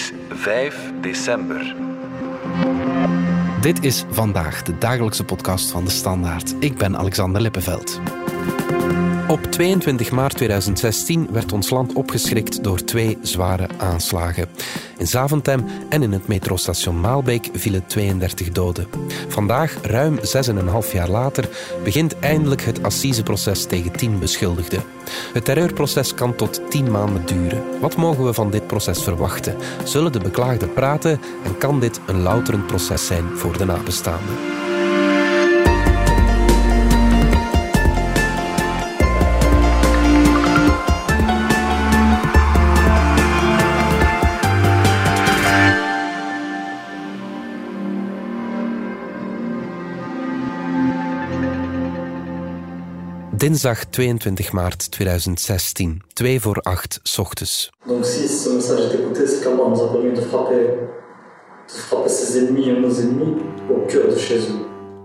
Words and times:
is 0.00 0.12
5 0.28 0.92
december. 1.00 1.74
Dit 3.60 3.84
is 3.84 4.04
vandaag 4.10 4.62
de 4.62 4.78
dagelijkse 4.78 5.24
podcast 5.24 5.70
van 5.70 5.84
de 5.84 5.90
Standaard. 5.90 6.54
Ik 6.58 6.76
ben 6.76 6.96
Alexander 6.96 7.40
Lippenveld. 7.40 8.00
Op 9.30 9.42
22 9.42 10.10
maart 10.10 10.36
2016 10.36 11.28
werd 11.32 11.52
ons 11.52 11.70
land 11.70 11.92
opgeschrikt 11.92 12.64
door 12.64 12.84
twee 12.84 13.18
zware 13.22 13.68
aanslagen. 13.78 14.48
In 14.98 15.06
Zaventem 15.06 15.64
en 15.88 16.02
in 16.02 16.12
het 16.12 16.26
metrostation 16.26 17.00
Maalbeek 17.00 17.48
vielen 17.52 17.86
32 17.86 18.48
doden. 18.48 18.86
Vandaag, 19.28 19.76
ruim 19.82 20.18
6,5 20.18 20.92
jaar 20.92 21.08
later, 21.08 21.48
begint 21.84 22.18
eindelijk 22.18 22.62
het 22.62 22.82
assiseproces 22.82 23.64
tegen 23.64 23.92
10 23.92 24.18
beschuldigden. 24.18 24.82
Het 25.32 25.44
terreurproces 25.44 26.14
kan 26.14 26.34
tot 26.34 26.70
10 26.70 26.90
maanden 26.90 27.26
duren. 27.26 27.80
Wat 27.80 27.96
mogen 27.96 28.24
we 28.24 28.34
van 28.34 28.50
dit 28.50 28.66
proces 28.66 29.02
verwachten? 29.02 29.56
Zullen 29.84 30.12
de 30.12 30.20
beklaagden 30.20 30.72
praten 30.72 31.20
en 31.44 31.58
kan 31.58 31.80
dit 31.80 32.00
een 32.06 32.22
louterend 32.22 32.66
proces 32.66 33.06
zijn 33.06 33.24
voor 33.36 33.58
de 33.58 33.64
nabestaanden? 33.64 34.59
Dinsdag 53.40 53.84
22 53.84 54.52
maart 54.52 54.90
2016, 54.90 56.02
2 56.12 56.40
voor 56.40 56.60
8 56.60 57.00
s 57.02 57.18
ochtends. 57.18 57.70
A. 57.90 57.92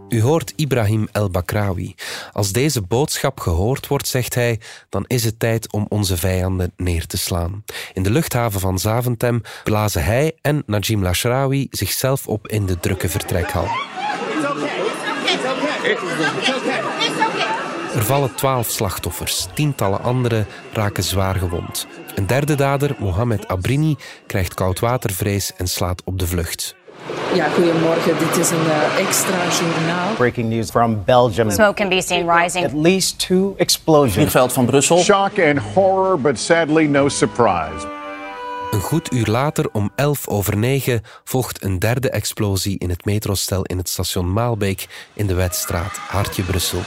U 0.10 0.22
hoort 0.22 0.54
Ibrahim 0.56 1.08
El 1.12 1.30
Bakrawi. 1.30 1.96
Als 2.32 2.52
deze 2.52 2.82
boodschap 2.82 3.40
gehoord 3.40 3.88
wordt, 3.88 4.08
zegt 4.08 4.36
hij, 4.36 4.60
dan 4.90 5.06
is 5.08 5.24
het 5.24 5.40
tijd 5.40 5.72
om 5.72 5.86
onze 5.90 6.18
vijanden 6.18 6.72
neer 6.78 7.08
te 7.08 7.18
slaan. 7.18 7.64
In 7.94 8.04
de 8.04 8.12
luchthaven 8.12 8.60
van 8.60 8.80
Zaventem 8.80 9.42
blazen 9.64 10.04
hij 10.04 10.38
en 10.42 10.64
Najim 10.66 11.04
Lashrawi 11.04 11.68
zichzelf 11.72 12.28
op 12.28 12.48
in 12.48 12.66
de 12.66 12.80
drukke 12.80 13.10
vertrekhal. 13.10 13.68
Er 17.96 18.04
vallen 18.04 18.36
twaalf 18.36 18.70
slachtoffers, 18.70 19.48
tientallen 19.54 20.04
anderen 20.04 20.46
raken 20.74 21.04
zwaar 21.04 21.36
gewond. 21.36 21.88
Een 22.16 22.28
derde 22.28 22.56
dader, 22.56 22.96
Mohamed 23.00 23.48
Abrini, 23.48 23.96
krijgt 24.28 24.54
koudwatervrees 24.54 25.52
en 25.58 25.68
slaat 25.68 26.02
op 26.06 26.20
de 26.20 26.28
vlucht. 26.28 26.76
Ja, 27.34 27.50
goedemorgen. 27.50 28.18
Dit 28.18 28.38
is 28.38 28.50
een 28.50 28.66
uh, 28.66 29.00
extra 29.00 29.38
journaal. 29.60 30.14
Breaking 30.14 30.50
news 30.50 30.70
from 30.70 31.04
Belgium. 31.06 31.52
Smoke 31.52 31.74
can 31.74 31.90
be 31.90 32.02
seen 32.02 32.30
rising. 32.32 32.66
At 32.66 32.74
least 32.74 33.28
two 33.28 33.54
explosions. 33.58 34.14
Vliegveld 34.14 34.54
van 34.54 34.66
Brussel. 34.66 34.98
Shock 34.98 35.40
and 35.40 35.60
horror, 35.74 36.20
but 36.20 36.40
sadly 36.40 36.88
no 36.88 37.10
surprise. 37.10 37.86
Een 38.76 38.82
goed 38.82 39.14
uur 39.14 39.26
later, 39.26 39.70
om 39.72 39.92
11 39.96 40.28
over 40.28 40.58
9, 40.58 41.02
volgt 41.24 41.64
een 41.64 41.80
derde 41.80 42.10
explosie 42.10 42.80
in 42.80 42.90
het 42.90 43.06
metrostel 43.06 43.64
in 43.64 43.78
het 43.78 43.90
station 43.90 44.34
Maalbeek 44.34 44.88
in 45.14 45.28
de 45.28 45.34
Wetstraat, 45.34 45.98
Hartje 45.98 46.44
Brussel. 46.44 46.82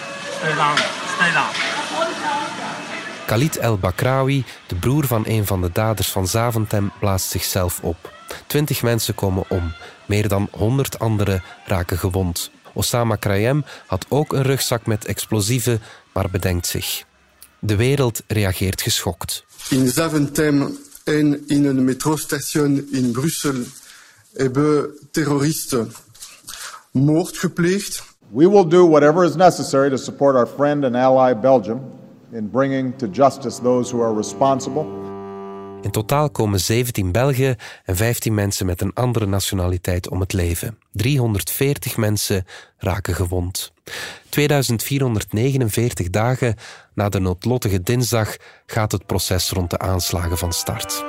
Khalid 3.26 3.56
El 3.56 3.78
Bakrawi, 3.78 4.44
de 4.66 4.74
broer 4.74 5.06
van 5.06 5.24
een 5.26 5.46
van 5.46 5.60
de 5.60 5.70
daders 5.72 6.08
van 6.08 6.26
Zaventem, 6.26 6.92
blaast 7.00 7.30
zichzelf 7.30 7.80
op. 7.82 8.12
Twintig 8.46 8.82
mensen 8.82 9.14
komen 9.14 9.44
om. 9.48 9.72
Meer 10.06 10.28
dan 10.28 10.48
honderd 10.50 10.98
anderen 10.98 11.42
raken 11.66 11.98
gewond. 11.98 12.50
Osama 12.72 13.16
Krayem 13.16 13.64
had 13.86 14.06
ook 14.08 14.32
een 14.32 14.42
rugzak 14.42 14.86
met 14.86 15.06
explosieven, 15.06 15.82
maar 16.12 16.30
bedenkt 16.30 16.66
zich. 16.66 17.04
De 17.58 17.76
wereld 17.76 18.22
reageert 18.26 18.82
geschokt. 18.82 19.44
In 19.70 19.88
Zaventem 19.88 20.86
en 21.08 21.44
in 21.46 21.64
een 21.64 21.84
metrostation 21.84 22.88
in 22.92 23.10
Brussel 23.10 23.54
hebben 24.32 24.98
terroristen 25.10 25.92
moord 26.90 27.36
gepleegd. 27.36 28.02
We 28.30 28.48
will 28.48 28.68
do 28.68 28.88
whatever 28.88 29.24
is 29.24 29.36
necessary 29.36 29.90
to 29.90 29.96
support 29.96 30.36
our 30.36 30.46
friend 30.46 30.84
and 30.84 30.94
ally 30.94 31.34
Belgium 31.40 31.80
in 32.32 32.50
bringing 32.50 32.96
to 32.96 33.06
justice 33.12 33.58
those 33.58 33.90
who 33.90 34.02
are 34.02 34.16
responsible. 34.16 35.07
In 35.82 35.90
totaal 35.90 36.30
komen 36.30 36.60
17 36.60 37.12
Belgen 37.12 37.56
en 37.84 37.96
15 37.96 38.34
mensen 38.34 38.66
met 38.66 38.80
een 38.80 38.94
andere 38.94 39.26
nationaliteit 39.26 40.08
om 40.08 40.20
het 40.20 40.32
leven. 40.32 40.78
340 40.92 41.96
mensen 41.96 42.44
raken 42.78 43.14
gewond. 43.14 43.72
2449 44.28 46.10
dagen 46.10 46.54
na 46.94 47.08
de 47.08 47.18
noodlottige 47.18 47.82
dinsdag 47.82 48.36
gaat 48.66 48.92
het 48.92 49.06
proces 49.06 49.50
rond 49.50 49.70
de 49.70 49.78
aanslagen 49.78 50.38
van 50.38 50.52
start. 50.52 51.04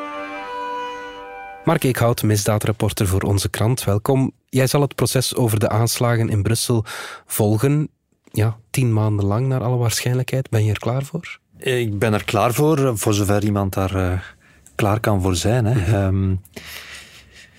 Mark 1.63 1.84
Eekhout, 1.84 2.24
misdaadreporter 2.24 3.07
voor 3.07 3.22
onze 3.22 3.50
krant, 3.50 3.84
welkom. 3.84 4.31
Jij 4.50 4.68
zal 4.68 4.81
het 4.81 4.96
proces 4.96 5.36
over 5.36 5.59
de 5.59 5.69
aanslagen 5.69 6.30
in 6.30 6.41
Brussel 6.41 6.86
volgen. 7.25 7.90
Ja, 8.31 8.57
tien 8.69 8.94
maanden 8.94 9.25
lang 9.25 9.47
naar 9.47 9.63
alle 9.63 9.78
waarschijnlijkheid. 9.78 10.50
Ben 10.50 10.63
je 10.63 10.72
er 10.72 10.80
klaar 10.80 11.03
voor? 11.03 11.40
Ik 11.57 12.00
ben 12.00 12.13
er 12.13 12.24
klaar 12.24 12.53
voor, 12.53 12.97
voor 12.97 13.13
zover 13.13 13.44
iemand 13.44 13.74
daar 13.74 13.96
uh, 13.96 14.19
klaar 14.80 15.00
kan 15.00 15.22
voor 15.22 15.36
zijn. 15.36 15.66
Hè. 15.66 15.74
Mhm. 15.74 16.16
Um, 16.16 16.42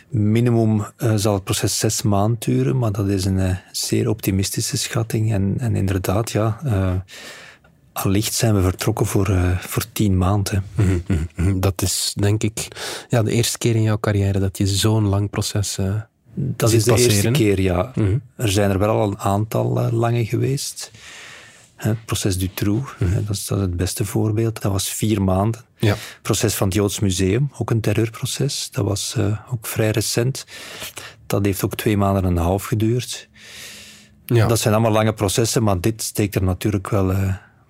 minimum 0.09 0.87
uh, 0.99 1.13
zal 1.17 1.35
het 1.35 1.45
proces 1.45 1.79
zes 1.79 2.03
maanden 2.03 2.39
duren, 2.39 2.79
maar 2.79 2.93
dat 2.93 3.09
is 3.09 3.25
een 3.25 3.39
uh, 3.39 3.57
zeer 3.73 4.09
optimistische 4.09 4.77
schatting. 4.77 5.33
En, 5.33 5.55
en 5.59 5.77
inderdaad, 5.77 6.31
ja, 6.31 6.61
allicht 7.93 8.35
zijn 8.35 8.55
we 8.55 8.63
vertrokken 8.63 9.07
voor, 9.07 9.59
voor 9.59 9.85
tien 9.93 10.19
maanden. 10.19 10.65
Mm 10.75 11.03
-hmm. 11.35 11.61
Dat 11.61 11.83
is 11.83 12.13
denk 12.21 12.43
ik 12.43 12.69
ja, 13.09 13.23
de 13.23 13.31
eerste 13.31 13.59
keer 13.59 13.75
in 13.75 13.83
jouw 13.83 13.99
carrière 13.99 14.39
dat 14.39 14.59
je 14.59 14.67
zo'n 14.67 15.07
lang 15.07 15.31
proces. 15.31 15.79
Dat 16.35 16.73
is 16.73 16.85
de 16.85 16.91
passeren. 16.91 17.15
eerste 17.15 17.31
keer, 17.31 17.61
ja. 17.61 17.93
Mm 17.95 18.07
-hmm. 18.07 18.23
Er 18.37 18.51
zijn 18.51 18.71
er 18.71 18.79
wel 18.79 18.89
al 18.89 19.11
een 19.11 19.19
aantal 19.19 19.91
lange 19.93 20.27
geweest. 20.27 20.91
Het 21.83 22.05
proces 22.05 22.39
Dutroux, 22.39 22.95
mm 22.99 23.25
dat, 23.27 23.37
is, 23.37 23.47
dat 23.47 23.59
is 23.59 23.65
het 23.65 23.77
beste 23.77 24.05
voorbeeld. 24.05 24.63
Dat 24.63 24.73
was 24.73 24.89
vier 24.89 25.23
maanden. 25.23 25.65
Ja. 25.77 25.89
Het 25.89 26.19
proces 26.23 26.55
van 26.55 26.67
het 26.67 26.77
Joods 26.77 27.01
Museum, 27.01 27.51
ook 27.59 27.71
een 27.71 27.81
terreurproces. 27.81 28.69
Dat 28.71 28.85
was 28.85 29.17
ook 29.51 29.67
vrij 29.67 29.91
recent. 29.91 30.47
Dat 31.27 31.45
heeft 31.45 31.65
ook 31.65 31.75
twee 31.75 31.97
maanden 31.97 32.23
en 32.23 32.31
een 32.31 32.37
half 32.37 32.65
geduurd. 32.65 33.29
Ja. 34.27 34.47
Dat 34.47 34.59
zijn 34.59 34.75
allemaal 34.75 34.93
lange 34.93 35.13
processen, 35.13 35.63
maar 35.63 35.81
dit 35.81 36.03
steekt 36.03 36.35
er 36.35 36.43
natuurlijk 36.43 36.91
wel 36.91 37.15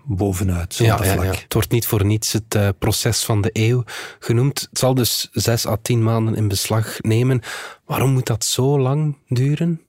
bovenuit. 0.05 0.77
Ja, 0.77 0.85
ja, 0.85 1.05
ja, 1.05 1.23
ja, 1.23 1.31
Het 1.31 1.53
wordt 1.53 1.71
niet 1.71 1.87
voor 1.87 2.05
niets 2.05 2.33
het 2.33 2.55
uh, 2.55 2.69
proces 2.79 3.25
van 3.25 3.41
de 3.41 3.51
eeuw 3.53 3.85
genoemd. 4.19 4.61
Het 4.71 4.79
zal 4.79 4.95
dus 4.95 5.29
zes 5.33 5.67
à 5.67 5.77
tien 5.83 6.03
maanden 6.03 6.35
in 6.35 6.49
beslag 6.49 7.01
nemen. 7.01 7.41
Waarom 7.85 8.13
moet 8.13 8.27
dat 8.27 8.45
zo 8.45 8.79
lang 8.79 9.17
duren? 9.29 9.81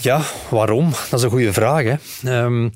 Ja, 0.00 0.22
waarom? 0.50 0.90
Dat 0.90 1.18
is 1.18 1.22
een 1.22 1.30
goede 1.30 1.52
vraag. 1.52 1.84
Hè. 1.84 2.44
Um, 2.44 2.72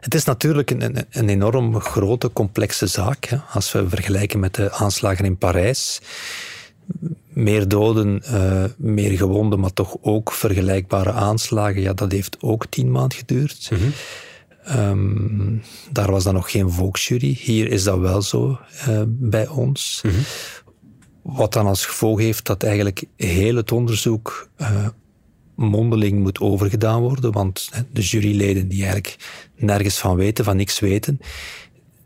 het 0.00 0.14
is 0.14 0.24
natuurlijk 0.24 0.70
een, 0.70 1.06
een, 1.10 1.28
enorm 1.28 1.80
grote, 1.80 2.32
complexe 2.32 2.86
zaak. 2.86 3.24
Hè. 3.24 3.36
Als 3.52 3.72
we 3.72 3.88
vergelijken 3.88 4.40
met 4.40 4.54
de 4.54 4.72
aanslagen 4.72 5.24
in 5.24 5.36
Parijs. 5.36 6.00
Meer 7.28 7.68
doden, 7.68 8.22
uh, 8.24 8.64
meer 8.76 9.16
gewonden, 9.16 9.60
maar 9.60 9.72
toch 9.72 9.96
ook 10.00 10.32
vergelijkbare 10.32 11.12
aanslagen. 11.12 11.80
Ja, 11.80 11.92
dat 11.92 12.12
heeft 12.12 12.36
ook 12.40 12.66
tien 12.66 12.90
maanden 12.90 13.18
geduurd. 13.18 13.70
Mm 13.70 13.78
-hmm. 13.78 13.92
Um, 14.76 15.62
daar 15.90 16.10
was 16.10 16.24
dan 16.24 16.34
nog 16.34 16.50
geen 16.50 16.70
volksjury. 16.70 17.38
Hier 17.40 17.70
is 17.70 17.84
dat 17.84 17.98
wel 17.98 18.22
zo 18.22 18.58
uh, 18.88 19.02
bij 19.06 19.48
ons. 19.48 20.00
Mm 20.04 20.10
-hmm. 20.10 20.22
Wat 21.22 21.52
dan 21.52 21.66
als 21.66 21.86
gevolg 21.86 22.18
heeft 22.18 22.46
dat 22.46 22.62
eigenlijk 22.62 23.04
heel 23.16 23.56
het 23.56 23.72
onderzoek 23.72 24.48
uh, 24.58 24.86
mondeling 25.58 26.18
moet 26.18 26.40
overgedaan 26.40 27.00
worden. 27.00 27.32
Want 27.32 27.70
de 27.92 28.02
juryleden 28.02 28.68
die 28.68 28.82
eigenlijk 28.82 29.16
nergens 29.56 29.98
van 29.98 30.16
weten, 30.16 30.44
van 30.44 30.56
niks 30.56 30.78
weten, 30.78 31.20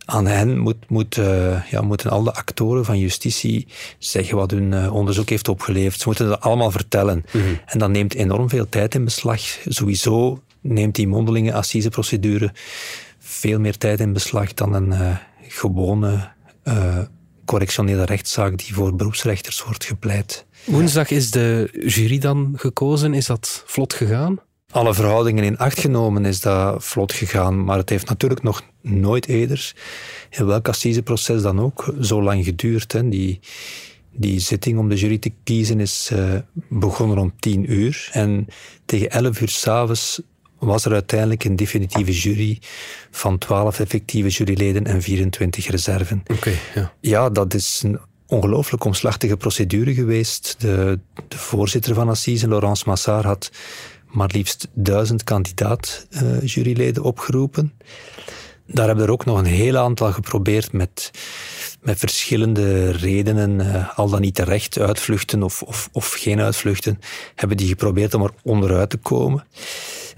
aan 0.04 0.26
hen 0.26 0.58
moet, 0.58 0.76
moet, 0.88 1.16
uh, 1.16 1.70
ja, 1.70 1.80
moeten 1.80 2.10
al 2.10 2.22
de 2.22 2.34
actoren 2.34 2.84
van 2.84 2.98
justitie 2.98 3.66
zeggen 3.98 4.36
wat 4.36 4.50
hun 4.50 4.72
uh, 4.72 4.94
onderzoek 4.94 5.28
heeft 5.28 5.48
opgeleverd. 5.48 6.00
Ze 6.00 6.06
moeten 6.06 6.28
dat 6.28 6.40
allemaal 6.40 6.70
vertellen. 6.70 7.24
Mm 7.32 7.40
-hmm. 7.40 7.58
En 7.66 7.78
dat 7.78 7.90
neemt 7.90 8.14
enorm 8.14 8.48
veel 8.48 8.68
tijd 8.68 8.94
in 8.94 9.04
beslag. 9.04 9.40
Sowieso 9.64 10.42
neemt 10.60 10.94
die 10.94 11.08
mondelinge 11.08 11.52
assiseprocedure 11.52 12.52
veel 13.18 13.60
meer 13.60 13.78
tijd 13.78 14.00
in 14.00 14.12
beslag 14.12 14.54
dan 14.54 14.74
een 14.74 14.88
uh, 14.88 15.16
gewone 15.48 16.30
correctionele 17.44 18.04
rechtszaak 18.04 18.58
die 18.58 18.74
voor 18.74 18.96
beroepsrechters 18.96 19.62
wordt 19.64 19.84
gepleit. 19.84 20.46
Woensdag 20.64 21.10
is 21.10 21.30
de 21.30 21.68
jury 21.86 22.18
dan 22.18 22.52
gekozen. 22.56 23.14
Is 23.14 23.26
dat 23.26 23.62
vlot 23.66 23.94
gegaan? 23.94 24.40
Alle 24.70 24.94
verhoudingen 24.94 25.44
in 25.44 25.58
acht 25.58 25.80
genomen 25.80 26.24
is 26.24 26.40
dat 26.40 26.84
vlot 26.84 27.12
gegaan, 27.12 27.64
maar 27.64 27.78
het 27.78 27.88
heeft 27.88 28.08
natuurlijk 28.08 28.42
nog 28.42 28.62
nooit 28.80 29.26
eerder, 29.26 29.72
in 30.30 30.46
welk 30.46 30.68
assiseproces 30.68 31.42
dan 31.42 31.60
ook, 31.60 31.94
zo 32.00 32.22
lang 32.22 32.44
geduurd. 32.44 32.92
Hè. 32.92 33.08
Die, 33.08 33.40
Die 34.14 34.40
zitting 34.40 34.78
om 34.78 34.88
de 34.88 34.96
jury 34.96 35.18
te 35.18 35.32
kiezen 35.44 35.80
is 35.80 36.10
uh, 36.12 36.34
begonnen 36.68 37.18
om 37.18 37.32
tien 37.38 37.72
uur. 37.72 38.08
En 38.12 38.46
tegen 38.84 39.10
elf 39.10 39.40
uur 39.40 39.48
s'avonds 39.48 40.20
was 40.66 40.84
er 40.84 40.92
uiteindelijk 40.92 41.44
een 41.44 41.56
definitieve 41.56 42.12
jury 42.12 42.58
van 43.10 43.38
12 43.38 43.80
effectieve 43.80 44.28
juryleden 44.28 44.84
en 44.84 45.02
24 45.02 45.66
reserven. 45.66 46.22
Oké. 46.26 46.52
ja. 46.74 46.92
ja, 47.00 47.30
dat 47.30 47.54
is 47.54 47.80
een 47.84 47.98
ongelooflijk 48.26 48.84
omslachtige 48.84 49.36
procedure 49.36 49.94
geweest. 49.94 50.54
De, 50.58 50.98
de 51.28 51.38
voorzitter 51.38 51.94
van 51.94 52.08
Assise, 52.08 52.48
Laurence 52.48 52.84
Massard, 52.86 53.24
had 53.24 53.50
maar 54.06 54.30
liefst 54.32 54.68
duizend 54.72 55.24
kandidaat 55.24 56.06
uh, 56.10 56.42
juryleden 56.44 57.02
opgeroepen. 57.02 57.72
Daar 58.66 58.86
hebben 58.86 59.04
er 59.04 59.10
ook 59.10 59.24
nog 59.24 59.38
een 59.38 59.44
heel 59.44 59.76
aantal 59.76 60.12
geprobeerd 60.12 60.72
met, 60.72 61.10
met 61.80 61.98
verschillende 61.98 62.90
redenen, 62.90 63.60
uh, 63.60 63.98
al 63.98 64.08
dan 64.08 64.20
niet 64.20 64.34
terecht, 64.34 64.78
uitvluchten 64.78 65.42
of, 65.42 65.62
of, 65.62 65.88
of 65.92 66.12
geen 66.12 66.40
uitvluchten, 66.40 66.98
hebben 67.34 67.56
die 67.56 67.68
geprobeerd 67.68 68.14
om 68.14 68.22
er 68.22 68.30
onderuit 68.42 68.90
te 68.90 68.96
komen. 68.96 69.46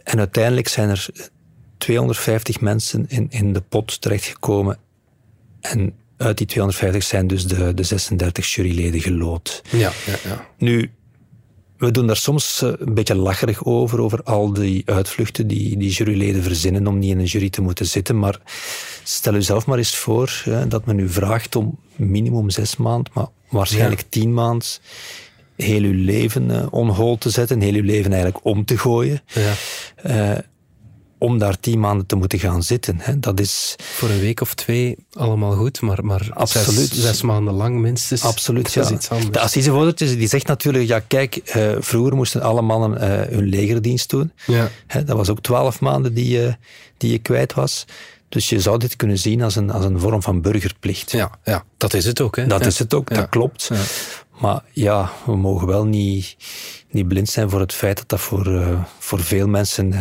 En 0.04 0.18
uiteindelijk 0.18 0.68
zijn 0.68 0.88
er 0.88 1.06
250 1.78 2.60
mensen 2.60 3.04
in, 3.08 3.26
in 3.30 3.52
de 3.52 3.60
pot 3.60 4.00
terechtgekomen. 4.00 4.78
En 5.60 5.94
uit 6.16 6.38
die 6.38 6.46
250 6.46 7.02
zijn 7.02 7.26
dus 7.26 7.46
de, 7.46 7.74
de 7.74 7.82
36 7.82 8.54
juryleden 8.54 9.00
gelood. 9.00 9.62
Ja, 9.70 9.92
ja, 10.06 10.16
ja. 10.24 10.48
Nu, 10.58 10.90
we 11.76 11.90
doen 11.90 12.06
daar 12.06 12.16
soms 12.16 12.62
eh, 12.62 12.72
een 12.78 12.94
beetje 12.94 13.14
lacherig 13.14 13.64
over, 13.64 14.00
over 14.00 14.22
al 14.22 14.52
die 14.52 14.82
uitvluchten 14.86 15.46
die, 15.46 15.76
die 15.76 15.90
juryleden 15.90 16.42
verzinnen 16.42 16.86
om 16.86 16.98
niet 16.98 17.10
in 17.10 17.18
een 17.18 17.24
jury 17.24 17.50
te 17.50 17.62
moeten 17.62 17.86
zitten. 17.86 18.18
Maar 18.18 18.40
stel 19.02 19.34
u 19.34 19.42
zelf 19.42 19.66
maar 19.66 19.78
eens 19.78 19.96
voor 19.96 20.42
hè, 20.44 20.68
dat 20.68 20.84
men 20.84 20.98
u 20.98 21.08
vraagt 21.08 21.56
om 21.56 21.78
minimum 21.96 22.50
zes 22.50 22.76
maanden, 22.76 23.12
maar 23.14 23.26
waarschijnlijk 23.48 24.00
ja. 24.00 24.06
tien 24.10 24.34
maanden 24.34 24.68
heel 25.56 25.82
uw 25.82 26.04
leven 26.04 26.50
uh, 26.50 26.66
on 26.70 26.88
hold 26.88 27.20
te 27.20 27.30
zetten, 27.30 27.60
heel 27.60 27.74
uw 27.74 27.82
leven 27.82 28.12
eigenlijk 28.12 28.44
om 28.44 28.64
te 28.64 28.78
gooien. 28.78 29.20
Ja. 29.26 29.52
Uh, 30.06 30.38
om 31.18 31.38
daar 31.38 31.60
tien 31.60 31.80
maanden 31.80 32.06
te 32.06 32.16
moeten 32.16 32.38
gaan 32.38 32.62
zitten. 32.62 32.96
Hè. 33.00 33.20
Dat 33.20 33.40
is... 33.40 33.74
Voor 33.82 34.08
een 34.10 34.20
week 34.20 34.40
of 34.40 34.54
twee 34.54 34.96
allemaal 35.12 35.52
goed, 35.52 35.80
maar, 35.80 36.04
maar 36.04 36.28
Absoluut. 36.32 36.88
Zes, 36.88 37.02
zes 37.02 37.22
maanden 37.22 37.54
lang 37.54 37.78
minstens. 37.78 38.22
Absoluut, 38.22 38.74
dat 38.74 38.84
is 38.84 38.88
ja. 38.88 38.94
iets 38.94 39.10
anders. 39.10 39.30
De 39.30 39.40
assisevoorzitter 39.40 40.18
die 40.18 40.28
zegt 40.28 40.46
natuurlijk, 40.46 40.86
ja 40.86 41.00
kijk, 41.00 41.54
uh, 41.56 41.76
vroeger 41.78 42.14
moesten 42.14 42.42
alle 42.42 42.62
mannen 42.62 43.00
hun 43.34 43.44
legerdienst 43.44 44.10
doen. 44.10 44.32
Ja. 44.46 44.70
Hè, 44.86 45.04
dat 45.04 45.16
was 45.16 45.28
ook 45.28 45.40
twaalf 45.40 45.80
maanden 45.80 46.14
die, 46.14 46.56
die 46.96 47.10
je 47.10 47.18
kwijt 47.18 47.54
was. 47.54 47.84
Dus 48.28 48.48
je 48.48 48.60
zou 48.60 48.78
dit 48.78 48.96
kunnen 48.96 49.18
zien 49.18 49.42
als 49.42 49.56
een, 49.56 49.70
als 49.70 49.84
een 49.84 50.00
vorm 50.00 50.22
van 50.22 50.40
burgerplicht. 50.40 51.10
Ja, 51.10 51.30
ja, 51.44 51.64
dat 51.76 51.94
is 51.94 52.04
het 52.04 52.20
ook. 52.20 52.36
Hè? 52.36 52.46
Dat 52.46 52.60
ja. 52.60 52.66
is 52.66 52.78
het 52.78 52.94
ook, 52.94 53.08
ja. 53.08 53.14
dat 53.16 53.28
klopt. 53.28 53.70
Maar 54.40 54.62
ja, 54.72 55.10
we 55.26 55.36
mogen 55.36 55.66
wel 55.66 55.84
niet, 55.84 56.36
niet 56.90 57.08
blind 57.08 57.28
zijn 57.28 57.50
voor 57.50 57.60
het 57.60 57.72
feit 57.72 57.96
dat 57.96 58.08
dat 58.08 58.20
voor, 58.20 58.46
uh, 58.46 58.82
voor 58.98 59.20
veel 59.20 59.48
mensen 59.48 59.92
uh, 59.92 60.00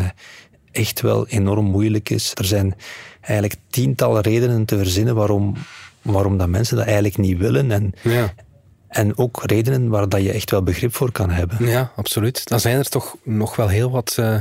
echt 0.71 1.01
wel 1.01 1.27
enorm 1.27 1.65
moeilijk 1.65 2.09
is. 2.09 2.31
Er 2.33 2.45
zijn 2.45 2.75
eigenlijk 3.21 3.59
tientallen 3.69 4.21
redenen 4.21 4.65
te 4.65 4.77
verzinnen 4.77 5.15
waarom, 5.15 5.53
waarom 6.01 6.37
dat 6.37 6.47
mensen 6.47 6.75
dat 6.75 6.85
eigenlijk 6.85 7.17
niet 7.17 7.37
willen. 7.37 7.71
En, 7.71 7.93
ja. 8.01 8.33
en 8.87 9.17
ook 9.17 9.43
redenen 9.43 9.89
waar 9.89 10.09
dat 10.09 10.21
je 10.21 10.31
echt 10.31 10.51
wel 10.51 10.63
begrip 10.63 10.95
voor 10.95 11.11
kan 11.11 11.29
hebben. 11.29 11.67
Ja, 11.67 11.91
absoluut. 11.95 12.47
Dan 12.47 12.59
zijn 12.59 12.77
er 12.77 12.89
toch 12.89 13.15
nog 13.23 13.55
wel 13.55 13.67
heel 13.67 13.91
wat 13.91 14.15
uh, 14.19 14.39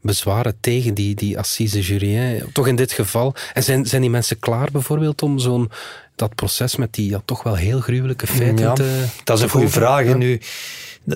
bezwaren 0.00 0.56
tegen 0.60 0.94
die, 0.94 1.14
die 1.14 1.38
assise-jury. 1.38 2.12
Hè? 2.14 2.52
Toch 2.52 2.66
in 2.66 2.76
dit 2.76 2.92
geval. 2.92 3.34
En 3.52 3.62
zijn, 3.62 3.86
zijn 3.86 4.00
die 4.00 4.10
mensen 4.10 4.38
klaar 4.38 4.68
bijvoorbeeld 4.72 5.22
om 5.22 5.38
zo'n 5.38 5.70
dat 6.16 6.34
proces 6.34 6.76
met 6.76 6.92
die 6.92 7.10
ja, 7.10 7.22
toch 7.24 7.42
wel 7.42 7.54
heel 7.54 7.80
gruwelijke 7.80 8.26
feiten 8.26 8.64
ja, 8.64 8.72
te 8.72 9.04
Dat 9.24 9.36
is 9.36 9.42
een 9.42 9.50
goede 9.50 9.68
vraag. 9.68 10.04
Ja. 10.04 10.14
Nu, 10.14 10.40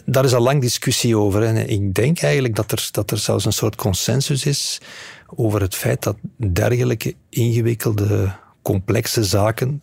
daar 0.04 0.24
is 0.24 0.34
al 0.34 0.42
lang 0.42 0.60
discussie 0.60 1.16
over. 1.16 1.42
En 1.42 1.70
ik 1.70 1.94
denk 1.94 2.20
eigenlijk 2.20 2.54
dat 2.54 2.72
er, 2.72 2.88
dat 2.90 3.10
er 3.10 3.18
zelfs 3.18 3.44
een 3.44 3.52
soort 3.52 3.76
consensus 3.76 4.46
is 4.46 4.80
over 5.26 5.60
het 5.60 5.74
feit 5.74 6.02
dat 6.02 6.16
dergelijke 6.36 7.14
ingewikkelde, 7.28 8.32
complexe 8.62 9.24
zaken 9.24 9.82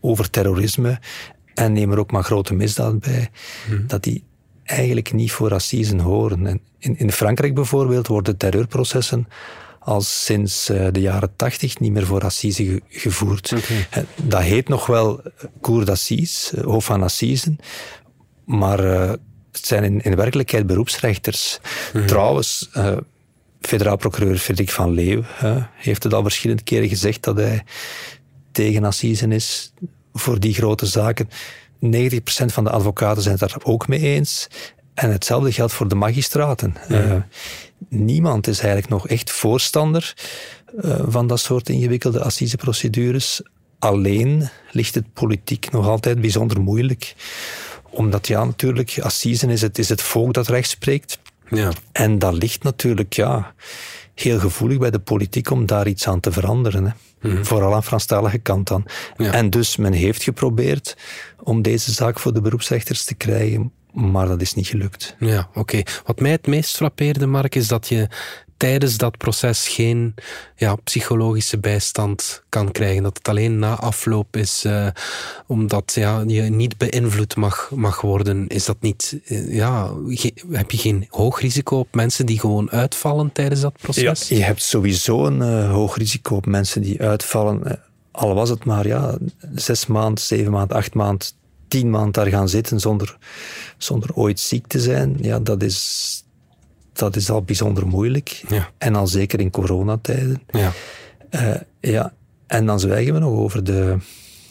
over 0.00 0.30
terrorisme 0.30 1.00
en 1.54 1.72
neem 1.72 1.92
er 1.92 1.98
ook 1.98 2.10
maar 2.10 2.24
grote 2.24 2.54
misdaad 2.54 3.00
bij, 3.00 3.30
hmm. 3.66 3.86
dat 3.86 4.02
die 4.02 4.24
eigenlijk 4.64 5.12
niet 5.12 5.32
voor 5.32 5.54
assisen 5.54 5.98
horen. 5.98 6.46
En 6.46 6.60
in, 6.78 6.98
in 6.98 7.12
Frankrijk 7.12 7.54
bijvoorbeeld 7.54 8.06
worden 8.06 8.36
terreurprocessen 8.36 9.28
al 9.84 10.00
sinds 10.00 10.70
uh, 10.70 10.86
de 10.92 11.00
jaren 11.00 11.36
tachtig 11.36 11.78
niet 11.78 11.92
meer 11.92 12.06
voor 12.06 12.24
assise 12.24 12.64
ge 12.64 12.82
gevoerd. 12.88 13.52
Okay. 13.52 14.06
Dat 14.16 14.42
heet 14.42 14.68
nog 14.68 14.86
wel 14.86 15.22
cour 15.60 15.84
d'assises, 15.84 16.52
hof 16.64 16.84
van 16.84 17.02
assisen, 17.02 17.58
maar 18.44 18.78
het 18.78 19.66
zijn 19.66 19.84
in, 19.84 20.00
in 20.00 20.16
werkelijkheid 20.16 20.66
beroepsrechters. 20.66 21.58
Mhm. 21.92 22.06
Trouwens, 22.06 22.70
federaal 23.60 23.96
procureur 23.96 24.36
Frederik 24.38 24.70
van 24.70 24.90
Leeuw 24.90 25.22
heeft 25.74 26.02
het 26.02 26.14
al 26.14 26.22
verschillende 26.22 26.62
keren 26.62 26.88
gezegd 26.88 27.22
dat 27.22 27.36
hij 27.36 27.64
tegen 28.52 28.84
assisen 28.84 29.32
is 29.32 29.72
voor 30.12 30.40
die 30.40 30.54
grote 30.54 30.86
zaken. 30.86 31.28
90% 31.28 31.32
van 32.46 32.64
de 32.64 32.70
advocaten 32.70 33.22
zijn 33.22 33.36
het 33.38 33.50
daar 33.50 33.60
ook 33.62 33.88
mee 33.88 34.00
eens. 34.00 34.48
En 34.94 35.10
hetzelfde 35.10 35.52
geldt 35.52 35.72
voor 35.72 35.88
de 35.88 35.94
magistraten. 35.94 36.76
Mhm. 36.88 36.92
Uh, 36.92 37.14
niemand 37.88 38.46
is 38.46 38.58
eigenlijk 38.58 38.88
nog 38.88 39.08
echt 39.08 39.30
voorstander 39.30 40.14
uh, 40.84 41.00
van 41.06 41.26
dat 41.26 41.40
soort 41.40 41.68
ingewikkelde 41.68 42.22
assiseprocedures. 42.22 43.42
Alleen 43.78 44.48
ligt 44.70 44.94
het 44.94 45.12
politiek 45.12 45.70
nog 45.70 45.86
altijd 45.86 46.20
bijzonder 46.20 46.60
moeilijk. 46.60 47.14
Omdat 47.90 48.26
ja, 48.26 48.44
natuurlijk, 48.44 48.98
assisen 49.00 49.50
is 49.50 49.62
het, 49.62 49.78
is 49.78 49.88
het 49.88 50.02
volk 50.02 50.34
dat 50.34 50.48
recht 50.48 50.68
spreekt. 50.68 51.18
Ja. 51.48 51.72
En 51.92 52.18
dat 52.18 52.32
ligt 52.32 52.62
natuurlijk 52.62 53.12
ja, 53.12 53.54
heel 54.14 54.38
gevoelig 54.38 54.78
bij 54.78 54.90
de 54.90 54.98
politiek 54.98 55.50
om 55.50 55.66
daar 55.66 55.86
iets 55.86 56.08
aan 56.08 56.20
te 56.20 56.32
veranderen. 56.32 56.84
Hè. 56.84 56.92
Mhm. 57.28 57.44
Vooral 57.44 57.74
aan 57.74 57.84
Franstalige 57.84 58.38
kant 58.38 58.68
dan. 58.68 58.84
Ja. 59.16 59.32
En 59.32 59.50
dus 59.50 59.76
men 59.76 59.92
heeft 59.92 60.22
geprobeerd 60.22 60.96
om 61.42 61.62
deze 61.62 61.92
zaak 61.92 62.18
voor 62.18 62.32
de 62.32 62.40
beroepsrechters 62.40 63.04
te 63.04 63.14
krijgen, 63.14 63.72
maar 63.92 64.26
dat 64.26 64.40
is 64.40 64.54
niet 64.54 64.66
gelukt. 64.66 65.16
Ja, 65.18 65.48
oké. 65.48 65.58
Okay. 65.58 65.86
Wat 66.04 66.20
mij 66.20 66.30
het 66.30 66.46
meest 66.46 66.76
frappeerde, 66.76 67.26
Mark, 67.26 67.54
is 67.54 67.68
dat 67.68 67.88
je 67.88 68.08
tijdens 68.62 68.96
dat 68.96 69.16
proces 69.16 69.68
geen 69.68 70.14
ja, 70.56 70.74
psychologische 70.74 71.58
bijstand 71.58 72.42
kan 72.48 72.72
krijgen. 72.72 73.02
Dat 73.02 73.16
het 73.16 73.28
alleen 73.28 73.58
na 73.58 73.74
afloop 73.74 74.36
is, 74.36 74.64
uh, 74.66 74.86
omdat 75.46 75.92
ja, 75.94 76.22
je 76.26 76.42
niet 76.42 76.76
beïnvloed 76.76 77.36
mag, 77.36 77.70
mag 77.74 78.00
worden. 78.00 78.48
Is 78.48 78.64
dat 78.64 78.76
niet, 78.80 79.20
uh, 79.24 79.54
ja, 79.54 79.90
ge, 80.06 80.32
heb 80.50 80.70
je 80.70 80.78
geen 80.78 81.06
hoog 81.08 81.40
risico 81.40 81.78
op 81.78 81.94
mensen 81.94 82.26
die 82.26 82.40
gewoon 82.40 82.70
uitvallen 82.70 83.32
tijdens 83.32 83.60
dat 83.60 83.78
proces? 83.80 84.28
Ja, 84.28 84.36
je 84.36 84.42
hebt 84.42 84.62
sowieso 84.62 85.26
een 85.26 85.40
uh, 85.40 85.70
hoog 85.70 85.96
risico 85.96 86.36
op 86.36 86.46
mensen 86.46 86.82
die 86.82 87.00
uitvallen. 87.00 87.80
Al 88.10 88.34
was 88.34 88.48
het 88.48 88.64
maar 88.64 88.86
ja, 88.86 89.18
zes 89.54 89.86
maanden, 89.86 90.24
zeven 90.24 90.52
maanden, 90.52 90.76
acht 90.76 90.94
maanden, 90.94 91.26
tien 91.72 91.90
maanden 91.90 92.12
daar 92.12 92.26
gaan 92.26 92.48
zitten 92.48 92.80
zonder, 92.80 93.18
zonder 93.76 94.14
ooit 94.14 94.40
ziek 94.40 94.66
te 94.66 94.80
zijn. 94.80 95.16
Ja, 95.20 95.38
dat 95.38 95.62
is, 95.62 96.24
dat 96.92 97.16
is 97.16 97.30
al 97.30 97.42
bijzonder 97.42 97.86
moeilijk. 97.86 98.42
Ja. 98.48 98.70
En 98.78 98.94
al 98.94 99.06
zeker 99.06 99.40
in 99.40 99.50
coronatijden. 99.50 100.42
Ja. 100.50 100.72
Uh, 101.30 101.54
ja. 101.80 102.12
En 102.46 102.66
dan 102.66 102.80
zwijgen 102.80 103.14
we 103.14 103.18
nog 103.18 103.38
over 103.38 103.64
de, 103.64 103.96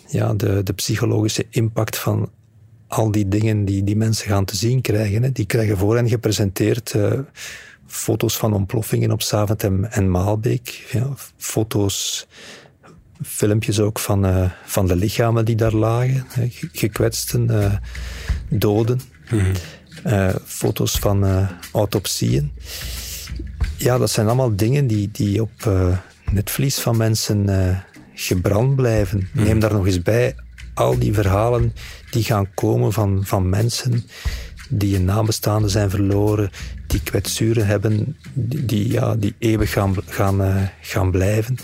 ja, 0.08 0.34
de, 0.34 0.64
de 0.64 0.74
psychologische 0.74 1.46
impact 1.50 1.98
van 1.98 2.30
al 2.88 3.12
die 3.12 3.28
dingen 3.28 3.66
die 3.66 3.84
die 3.84 3.96
mensen 3.96 4.28
gaan 4.28 4.46
te 4.46 4.56
zien 4.56 4.82
krijgen. 4.82 5.24
Hè. 5.24 5.32
Die 5.32 5.46
krijgen 5.46 5.78
voor 5.78 5.96
hen 5.96 6.10
gepresenteerd 6.10 6.94
uh, 6.94 7.20
foto's 7.88 8.38
van 8.38 8.54
ontploffingen 8.54 9.12
op 9.12 9.22
Savent 9.22 9.64
en, 9.64 9.92
en 9.92 10.12
Maalbeek. 10.12 10.88
Ja, 10.92 11.14
foto's, 11.38 12.28
filmpjes 13.24 13.80
ook 13.80 14.00
van, 14.00 14.26
uh, 14.26 14.52
van 14.66 14.88
de 14.88 14.96
lichamen 14.96 15.46
die 15.46 15.56
daar 15.56 15.74
lagen. 15.74 16.26
Gekwetsten, 16.72 17.50
doden. 18.50 19.02
Mm-hmm. 19.30 19.54
Uh, 20.08 20.36
foto's 20.46 21.00
van 21.00 21.48
autopsieën. 21.72 22.52
Ja, 23.78 23.98
dat 23.98 24.10
zijn 24.10 24.28
allemaal 24.28 24.56
dingen 24.56 24.88
die, 24.88 25.10
die 25.12 25.42
op 25.42 25.52
uh, 25.68 25.98
netvlies 26.32 26.80
van 26.80 26.98
mensen 26.98 27.50
gebrand 28.14 28.76
blijven. 28.76 29.30
Hmm. 29.32 29.42
Mm. 29.42 29.48
Neem 29.48 29.60
daar 29.60 29.74
nog 29.74 29.86
eens 29.86 30.02
bij 30.02 30.36
al 30.74 31.00
die 31.00 31.14
verhalen 31.14 31.74
die 32.10 32.24
gaan 32.24 32.54
komen 32.54 32.94
van, 32.94 33.22
van 33.26 33.50
mensen 33.50 34.04
die 34.70 34.96
een 34.96 35.06
nabestaande 35.06 35.70
zijn 35.70 35.90
verloren, 35.90 36.52
die 36.88 37.02
kwetsuren 37.04 37.66
hebben, 37.66 38.18
die, 38.34 38.66
die, 38.66 38.92
ja, 38.92 39.16
die 39.16 39.36
eeuwig 39.40 39.72
gaan, 39.72 39.96
gaan, 40.08 40.70
gaan 40.82 41.12
blijven. 41.12 41.58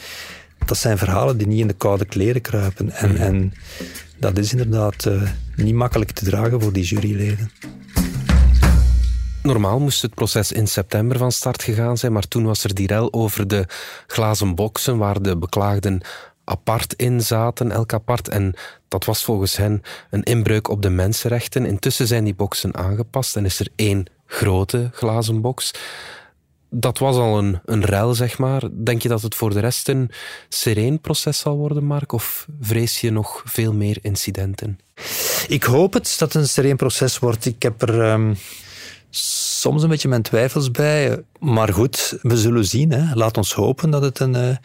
Dat 0.67 0.77
zijn 0.77 0.97
verhalen 0.97 1.38
die 1.38 1.47
niet 1.47 1.59
in 1.59 1.67
de 1.67 1.74
koude 1.74 2.05
kleren 2.05 2.41
kruipen. 2.41 2.91
En, 2.91 3.09
mm. 3.09 3.15
en 3.15 3.53
dat 4.17 4.38
is 4.38 4.51
inderdaad 4.51 5.09
niet 5.55 5.75
makkelijk 5.75 6.12
te 6.12 6.25
dragen 6.25 6.62
voor 6.62 6.74
die 6.74 6.83
juryleden. 6.83 7.51
Normaal 9.43 9.79
moest 9.79 10.01
het 10.01 10.13
proces 10.13 10.51
in 10.51 10.67
september 10.67 11.17
van 11.17 11.31
start 11.31 11.63
gegaan 11.63 11.97
zijn, 11.97 12.12
maar 12.12 12.27
toen 12.27 12.43
was 12.43 12.63
er 12.63 12.74
die 12.74 12.88
rel 12.88 13.13
over 13.13 13.47
de 13.47 13.65
glazen 14.07 14.55
boksen 14.55 14.97
waar 14.97 15.21
de 15.21 15.38
beklaagden 15.38 16.01
apart 16.43 16.93
in 16.93 17.21
zaten, 17.21 17.71
elk 17.71 17.93
apart. 17.93 18.27
En 18.27 18.53
dat 18.88 19.05
was 19.05 19.24
volgens 19.24 19.57
hen 19.57 19.81
een 20.09 20.24
inbreuk 20.24 20.69
op 20.69 20.81
de 20.81 20.89
mensenrechten. 20.89 21.65
Intussen 21.65 22.07
zijn 22.07 22.24
die 22.24 22.36
boxen 22.36 22.75
aangepast 22.75 23.36
en 23.36 23.45
is 23.45 23.59
er 23.59 23.67
één 23.75 24.05
grote 24.25 24.89
glazen 24.93 25.41
box. 25.41 25.71
Dat 26.69 26.97
was 26.97 27.15
al 27.15 27.38
een, 27.38 27.59
een 27.65 27.86
ruil, 27.86 28.13
zeg 28.13 28.38
maar. 28.38 28.63
Denk 28.71 29.01
je 29.01 29.09
dat 29.09 29.21
het 29.21 29.36
voor 29.36 29.53
de 29.53 29.59
rest 29.59 29.89
een 29.89 30.12
sereen 30.50 31.01
proces 31.01 31.39
zal 31.39 31.57
worden, 31.57 31.83
Mark? 31.83 32.12
Of 32.12 32.47
vrees 32.62 33.01
je 33.01 33.12
nog 33.12 33.41
veel 33.45 33.74
meer 33.74 33.97
incidenten? 34.01 34.79
Ik 35.47 35.63
hoop 35.63 35.93
het 35.93 36.15
dat 36.17 36.33
het 36.33 36.41
een 36.41 36.50
sereen 36.50 36.75
proces 36.75 37.19
wordt. 37.19 37.45
Ik 37.45 37.62
heb 37.62 37.81
er 37.81 38.01
ehm, 38.01 38.33
soms 39.09 39.83
een 39.83 39.89
beetje 39.89 40.07
mijn 40.07 40.21
twijfels 40.21 40.71
bij. 40.71 41.24
Maar 41.39 41.74
goed, 41.74 42.17
we 42.21 42.38
zullen 42.38 42.65
zien. 42.65 42.91
Hè. 42.91 43.15
Laat 43.15 43.38
ons 43.38 43.53
hopen 43.53 43.89
dat 43.89 44.01
het 44.01 44.19
een 44.19 44.36
uh, 44.36 44.55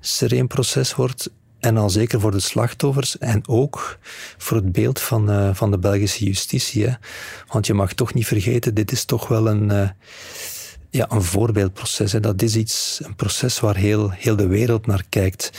sereen 0.00 0.46
proces 0.46 0.94
wordt. 0.94 1.30
En 1.58 1.76
al 1.76 1.90
zeker 1.90 2.20
voor 2.20 2.30
de 2.30 2.40
slachtoffers 2.40 3.18
en 3.18 3.48
ook 3.48 3.98
voor 4.36 4.56
het 4.56 4.72
beeld 4.72 5.00
van, 5.00 5.30
uh, 5.30 5.54
van 5.54 5.70
de 5.70 5.78
Belgische 5.78 6.24
justitie. 6.24 6.86
Hè. 6.86 6.94
Want 7.46 7.66
je 7.66 7.74
mag 7.74 7.92
toch 7.92 8.14
niet 8.14 8.26
vergeten, 8.26 8.74
dit 8.74 8.92
is 8.92 9.04
toch 9.04 9.28
wel 9.28 9.48
een, 9.48 9.72
uh, 9.72 9.88
ja, 10.90 11.06
een 11.10 11.22
voorbeeldproces. 11.22 12.12
Hè. 12.12 12.20
Dat 12.20 12.42
is 12.42 12.56
iets, 12.56 13.00
een 13.02 13.14
proces 13.14 13.60
waar 13.60 13.76
heel, 13.76 14.10
heel 14.10 14.36
de 14.36 14.46
wereld 14.46 14.86
naar 14.86 15.04
kijkt. 15.08 15.50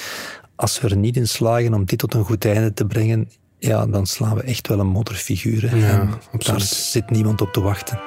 Als 0.55 0.81
we 0.81 0.89
er 0.89 0.98
niet 0.98 1.17
in 1.17 1.27
slagen 1.27 1.74
om 1.74 1.86
dit 1.86 2.00
tot 2.00 2.13
een 2.13 2.24
goed 2.24 2.45
einde 2.45 2.74
te 2.74 2.86
brengen, 2.86 3.29
ja, 3.59 3.86
dan 3.86 4.05
slaan 4.05 4.36
we 4.36 4.41
echt 4.41 4.67
wel 4.67 4.79
een 4.79 4.88
modderfiguur. 4.88 5.77
Ja, 5.77 6.19
daar 6.38 6.62
zit 6.62 7.09
niemand 7.09 7.41
op 7.41 7.53
te 7.53 7.62
wachten. 7.62 8.01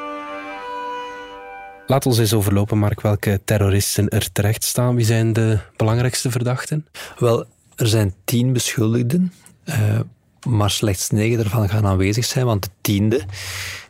Laat 1.86 2.06
ons 2.06 2.18
eens 2.18 2.32
overlopen, 2.32 2.78
Mark, 2.78 3.00
welke 3.00 3.40
terroristen 3.44 4.08
er 4.08 4.32
terecht 4.32 4.64
staan. 4.64 4.94
Wie 4.94 5.04
zijn 5.04 5.32
de 5.32 5.58
belangrijkste 5.76 6.30
verdachten? 6.30 6.86
Wel, 7.18 7.46
er 7.76 7.86
zijn 7.86 8.14
tien 8.24 8.52
beschuldigden, 8.52 9.32
uh, 9.64 10.00
maar 10.48 10.70
slechts 10.70 11.10
negen 11.10 11.38
ervan 11.38 11.68
gaan 11.68 11.86
aanwezig 11.86 12.24
zijn, 12.24 12.46
want 12.46 12.62
de 12.62 12.70
tiende, 12.80 13.24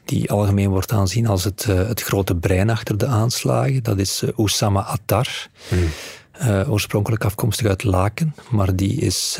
die 0.04 0.30
algemeen 0.30 0.71
wordt 0.71 0.92
aanzien 0.92 1.26
als 1.26 1.44
het, 1.44 1.66
uh, 1.71 1.88
het 1.88 2.02
grote 2.02 2.37
brein 2.37 2.71
achter 2.71 2.99
de 2.99 3.06
aanslagen, 3.06 3.82
dat 3.82 3.99
is 3.99 4.23
uh, 4.23 4.30
Oussama 4.37 4.82
Attar. 4.82 5.49
Hmm. 5.68 5.88
oorspronkelijk 6.68 7.25
afkomstig 7.25 7.66
uit 7.66 7.85
Laken, 7.85 8.35
maar 8.50 8.76
die 8.76 9.00
is 9.00 9.38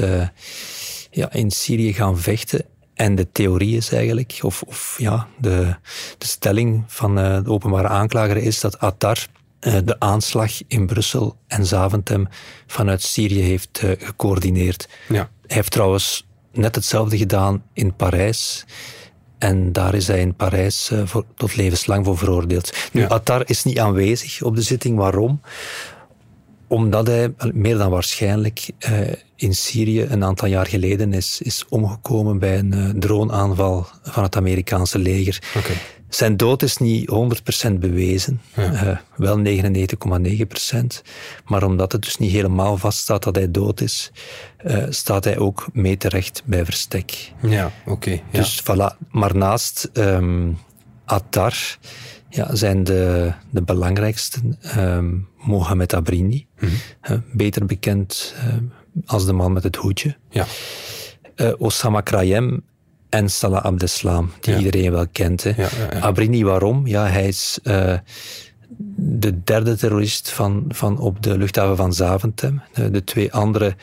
ja, 1.11 1.33
in 1.33 1.51
Syrië 1.51 1.93
gaan 1.93 2.19
vechten 2.19 2.65
en 2.95 3.15
de 3.15 3.33
theorie 3.33 3.77
is 3.77 3.93
eigenlijk, 3.93 4.39
of, 4.43 4.63
of 4.63 4.95
ja, 4.99 5.29
de, 5.39 5.77
de 6.19 6.27
stelling 6.27 6.85
van 6.87 7.15
de 7.15 7.43
openbare 7.47 7.89
aanklager 7.89 8.37
is 8.37 8.61
dat 8.61 8.79
Attar 8.79 9.27
de 9.61 9.97
aanslag 9.99 10.53
in 10.67 10.87
Brussel 10.87 11.37
en 11.47 11.67
Zaventem 11.67 12.29
vanuit 12.67 13.03
Syrië 13.03 13.41
heeft 13.41 13.83
gecoördineerd. 13.99 14.89
Ja. 15.09 15.31
Hij 15.47 15.57
heeft 15.57 15.71
trouwens 15.71 16.27
net 16.53 16.75
hetzelfde 16.75 17.17
gedaan 17.17 17.63
in 17.73 17.95
Parijs. 17.95 18.65
En 19.43 19.73
daar 19.73 19.95
is 19.95 20.07
hij 20.07 20.21
in 20.21 20.35
Parijs 20.35 20.91
voor, 21.05 21.25
tot 21.35 21.57
levenslang 21.57 22.05
voor 22.05 22.19
veroordeeld. 22.19 22.73
Nu, 22.93 23.01
ja. 23.01 23.07
Attar 23.07 23.43
is 23.47 23.65
niet 23.65 23.79
aanwezig 23.79 24.43
op 24.43 24.57
de 24.57 24.63
zitting. 24.63 24.97
Waarom? 24.97 25.41
Omdat 26.67 27.07
hij 27.07 27.35
meer 27.53 27.79
dan 27.79 27.91
waarschijnlijk 27.91 28.71
uh, 28.91 29.01
in 29.37 29.55
Syrië 29.55 30.03
een 30.03 30.25
aantal 30.25 30.49
jaar 30.49 30.67
geleden 30.67 31.13
is, 31.13 31.41
is 31.43 31.65
omgekomen 31.69 32.39
bij 32.39 32.59
een 32.59 32.75
uh, 32.75 32.89
droneaanval 32.89 33.87
van 34.03 34.23
het 34.23 34.37
Amerikaanse 34.37 34.99
leger. 34.99 35.43
Okay. 35.57 35.77
Zijn 36.15 36.37
dood 36.37 36.63
is 36.63 36.77
niet 36.77 37.11
100% 37.69 37.73
bewezen, 37.73 38.41
ja. 38.57 38.73
uh, 38.73 38.99
wel 39.17 39.39
99,9%. 39.39 40.79
Maar 41.45 41.63
omdat 41.63 41.93
het 41.93 42.03
dus 42.03 42.17
niet 42.17 42.33
helemaal 42.33 42.77
vaststaat 42.77 43.23
dat 43.23 43.37
hij 43.37 43.51
dood 43.51 43.81
is, 43.81 44.13
staat 44.89 45.25
hij 45.25 45.39
ook 45.39 45.67
mee 45.73 45.97
terecht 45.97 46.43
bij 46.45 46.65
verstek. 46.65 47.33
Ja, 47.43 47.73
oké. 47.81 47.91
Okay, 47.91 48.23
ja. 48.31 48.39
Dus 48.39 48.63
voilà. 48.63 49.09
Maar 49.11 49.37
naast 49.37 49.91
um, 49.93 50.59
Attar 51.05 51.79
ja, 52.29 52.55
zijn 52.55 52.85
de, 52.85 53.33
de 53.51 53.63
belangrijkste 53.63 54.41
um, 54.77 55.29
Mohamed 55.37 55.95
Abrini, 55.95 56.47
mm 56.61 56.69
-hmm. 57.01 57.25
beter 57.33 57.67
bekend 57.67 58.35
als 59.07 59.27
de 59.27 59.33
man 59.33 59.53
met 59.53 59.63
het 59.63 59.77
hoedje. 59.77 60.17
Ja. 60.31 60.47
Osama 61.59 62.01
Krayem 62.01 62.63
en 63.13 63.31
Salah 63.31 63.65
Abdeslam, 63.65 64.33
die 64.41 64.53
ja. 64.53 64.59
iedereen 64.59 64.93
wel 64.93 65.07
kent. 65.13 65.43
Hè. 65.43 65.53
Ja, 65.57 65.69
Abrini, 66.01 66.45
waarom? 66.45 66.87
Ja, 66.87 67.07
hij 67.07 67.29
is 67.29 67.59
uh, 67.63 67.95
de 68.97 69.43
derde 69.45 69.77
terrorist 69.77 70.31
van, 70.31 70.65
van 70.69 70.99
op 70.99 71.23
de 71.23 71.39
luchthaven 71.39 71.77
van 71.77 71.93
Zaventem. 71.93 72.63
de 72.91 73.05
twee 73.05 73.33
anderen 73.33 73.77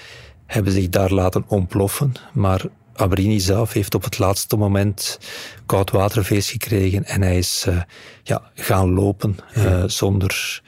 hebben 0.45 0.73
zich 0.73 0.89
daar 0.89 1.11
laten 1.11 1.43
ontploffen, 1.47 2.13
maar 2.33 2.65
Abrini 2.93 3.39
zelf 3.39 3.73
heeft 3.73 3.95
op 3.95 4.03
het 4.03 4.19
laatste 4.19 4.55
moment 4.55 5.19
koudwaterfeest 5.65 6.49
gekregen 6.49 7.05
en 7.05 7.21
hij 7.21 7.37
is 7.37 7.65
uh, 7.67 7.81
ja, 8.23 8.51
gaan 8.55 8.93
lopen 8.93 9.37
uh, 9.57 9.83
zonder 9.85 10.61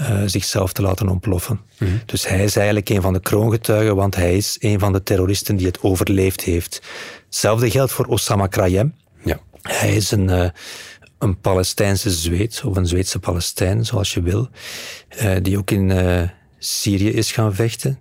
uh, 0.00 0.22
zichzelf 0.26 0.72
te 0.72 0.82
laten 0.82 1.08
ontploffen. 1.08 1.60
Mm 1.78 1.88
-hmm. 1.88 2.00
Dus 2.06 2.28
hij 2.28 2.44
is 2.44 2.56
eigenlijk 2.56 2.88
een 2.88 3.02
van 3.02 3.12
de 3.12 3.20
kroongetuigen, 3.20 3.96
want 3.96 4.14
hij 4.14 4.36
is 4.36 4.56
een 4.60 4.78
van 4.78 4.92
de 4.92 5.02
terroristen 5.02 5.56
die 5.56 5.66
het 5.66 5.82
overleefd 5.82 6.40
heeft. 6.40 6.82
Hetzelfde 7.34 7.70
geldt 7.70 7.92
voor 7.92 8.06
Osama 8.06 8.46
Krayem. 8.46 8.94
Ja. 9.24 9.40
Hij 9.62 9.96
is 9.96 10.10
een, 10.10 10.52
een 11.18 11.40
Palestijnse 11.40 12.10
Zweed, 12.10 12.62
of 12.64 12.76
een 12.76 12.86
Zweedse 12.86 13.18
Palestijn, 13.18 13.84
zoals 13.84 14.14
je 14.14 14.22
wil, 14.22 14.48
die 15.42 15.58
ook 15.58 15.70
in 15.70 16.30
Syrië 16.58 17.10
is 17.10 17.32
gaan 17.32 17.54
vechten. 17.54 17.98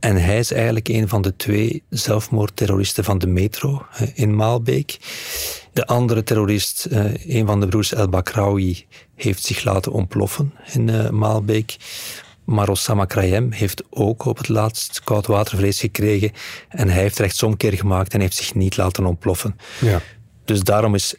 En 0.00 0.16
hij 0.16 0.38
is 0.38 0.52
eigenlijk 0.52 0.88
een 0.88 1.08
van 1.08 1.22
de 1.22 1.36
twee 1.36 1.82
zelfmoordterroristen 1.90 3.04
van 3.04 3.18
de 3.18 3.26
metro 3.26 3.86
in 4.14 4.36
Maalbeek. 4.36 4.98
De 5.72 5.86
andere 5.86 6.22
terrorist, 6.22 6.84
eh, 6.84 7.36
een 7.36 7.46
van 7.46 7.60
de 7.60 7.66
broers 7.66 7.92
El 7.92 8.08
Bakraoui, 8.08 8.86
heeft 9.14 9.44
zich 9.44 9.64
laten 9.64 9.92
ontploffen 9.92 10.54
in 10.72 10.88
eh, 10.88 11.10
Maalbeek. 11.10 11.76
Maar 12.48 12.68
Osama 12.68 13.04
Krayem 13.04 13.52
heeft 13.52 13.82
ook 13.90 14.24
op 14.24 14.38
het 14.38 14.48
laatst 14.48 15.00
koudwatervrees 15.04 15.80
gekregen. 15.80 16.32
En 16.68 16.88
hij 16.88 17.02
heeft 17.02 17.18
rechtsomkeer 17.18 17.72
gemaakt 17.72 18.14
en 18.14 18.20
heeft 18.20 18.36
zich 18.36 18.54
niet 18.54 18.76
laten 18.76 19.06
ontploffen. 19.06 19.56
Ja. 19.80 20.00
Dus 20.44 20.62
daarom 20.62 20.94
is 20.94 21.14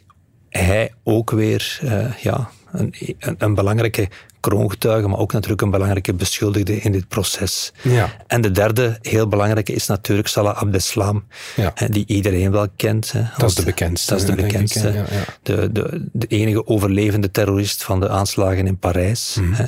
hij 0.48 0.92
ook 1.04 1.30
weer 1.30 1.80
uh, 1.84 2.16
ja, 2.16 2.50
een, 2.72 2.94
een, 3.18 3.34
een, 3.38 3.54
belangrijke 3.54 4.08
kroongetuige, 4.40 5.08
maar 5.08 5.18
ook 5.18 5.32
natuurlijk 5.32 5.60
een 5.60 5.70
belangrijke 5.70 6.14
beschuldigde 6.14 6.80
in 6.80 6.92
dit 6.92 7.08
proces. 7.08 7.72
Ja. 7.82 8.16
En 8.26 8.40
de 8.40 8.50
derde, 8.50 8.98
heel 9.02 9.28
belangrijke, 9.28 9.72
is 9.72 9.86
natuurlijk 9.86 10.28
Salah 10.28 10.56
Abdeslam, 10.56 11.26
ja. 11.56 11.72
die 11.88 12.04
iedereen 12.06 12.50
wel 12.50 12.66
kent. 12.76 13.12
Dat 13.36 13.48
is 13.48 13.54
de 13.54 13.64
bekendste. 13.64 14.10
Dat 14.10 14.20
is 14.20 14.26
de 14.26 14.42
bekendste. 14.42 14.92
ja, 14.92 15.04
de, 15.42 15.72
de, 15.72 16.08
de 16.12 16.26
enige 16.26 16.66
overlevende 16.66 17.30
terrorist 17.30 17.84
van 17.84 18.00
de 18.00 18.08
aanslagen 18.08 18.66
in 18.66 18.78
Parijs, 18.78 19.36
mm 19.40 19.52
-hmm. 19.52 19.66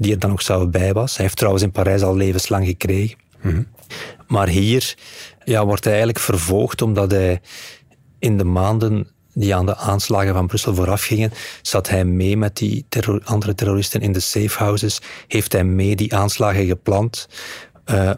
Die 0.00 0.12
er 0.12 0.18
dan 0.18 0.30
nog 0.30 0.42
zelf 0.42 0.70
bij 0.70 0.92
was. 0.92 1.16
Hij 1.16 1.24
heeft 1.24 1.36
trouwens 1.36 1.64
in 1.64 1.70
Parijs 1.70 2.02
al 2.02 2.16
levenslang 2.16 2.66
gekregen. 2.66 3.18
Mm 3.40 3.50
-hmm. 3.50 3.66
Maar 4.26 4.48
hier 4.48 4.94
ja, 5.44 5.64
wordt 5.64 5.84
hij 5.84 5.92
eigenlijk 5.92 6.24
vervolgd 6.24 6.82
omdat 6.82 7.10
hij 7.10 7.40
in 8.18 8.38
de 8.38 8.44
maanden 8.44 9.08
die 9.34 9.54
aan 9.54 9.66
de 9.66 9.76
aanslagen 9.76 10.34
van 10.34 10.46
Brussel 10.46 10.74
vooraf 10.74 11.02
gingen, 11.02 11.32
zat 11.62 11.88
hij 11.88 12.04
mee 12.04 12.36
met 12.36 12.56
die 12.56 12.84
terror 12.88 13.20
andere 13.24 13.54
terroristen 13.54 14.00
in 14.00 14.12
de 14.12 14.20
safehouses, 14.20 15.00
heeft 15.28 15.52
hij 15.52 15.64
mee 15.64 15.96
die 15.96 16.14
aanslagen 16.14 16.66
gepland. 16.66 17.28
Uh, 17.86 18.10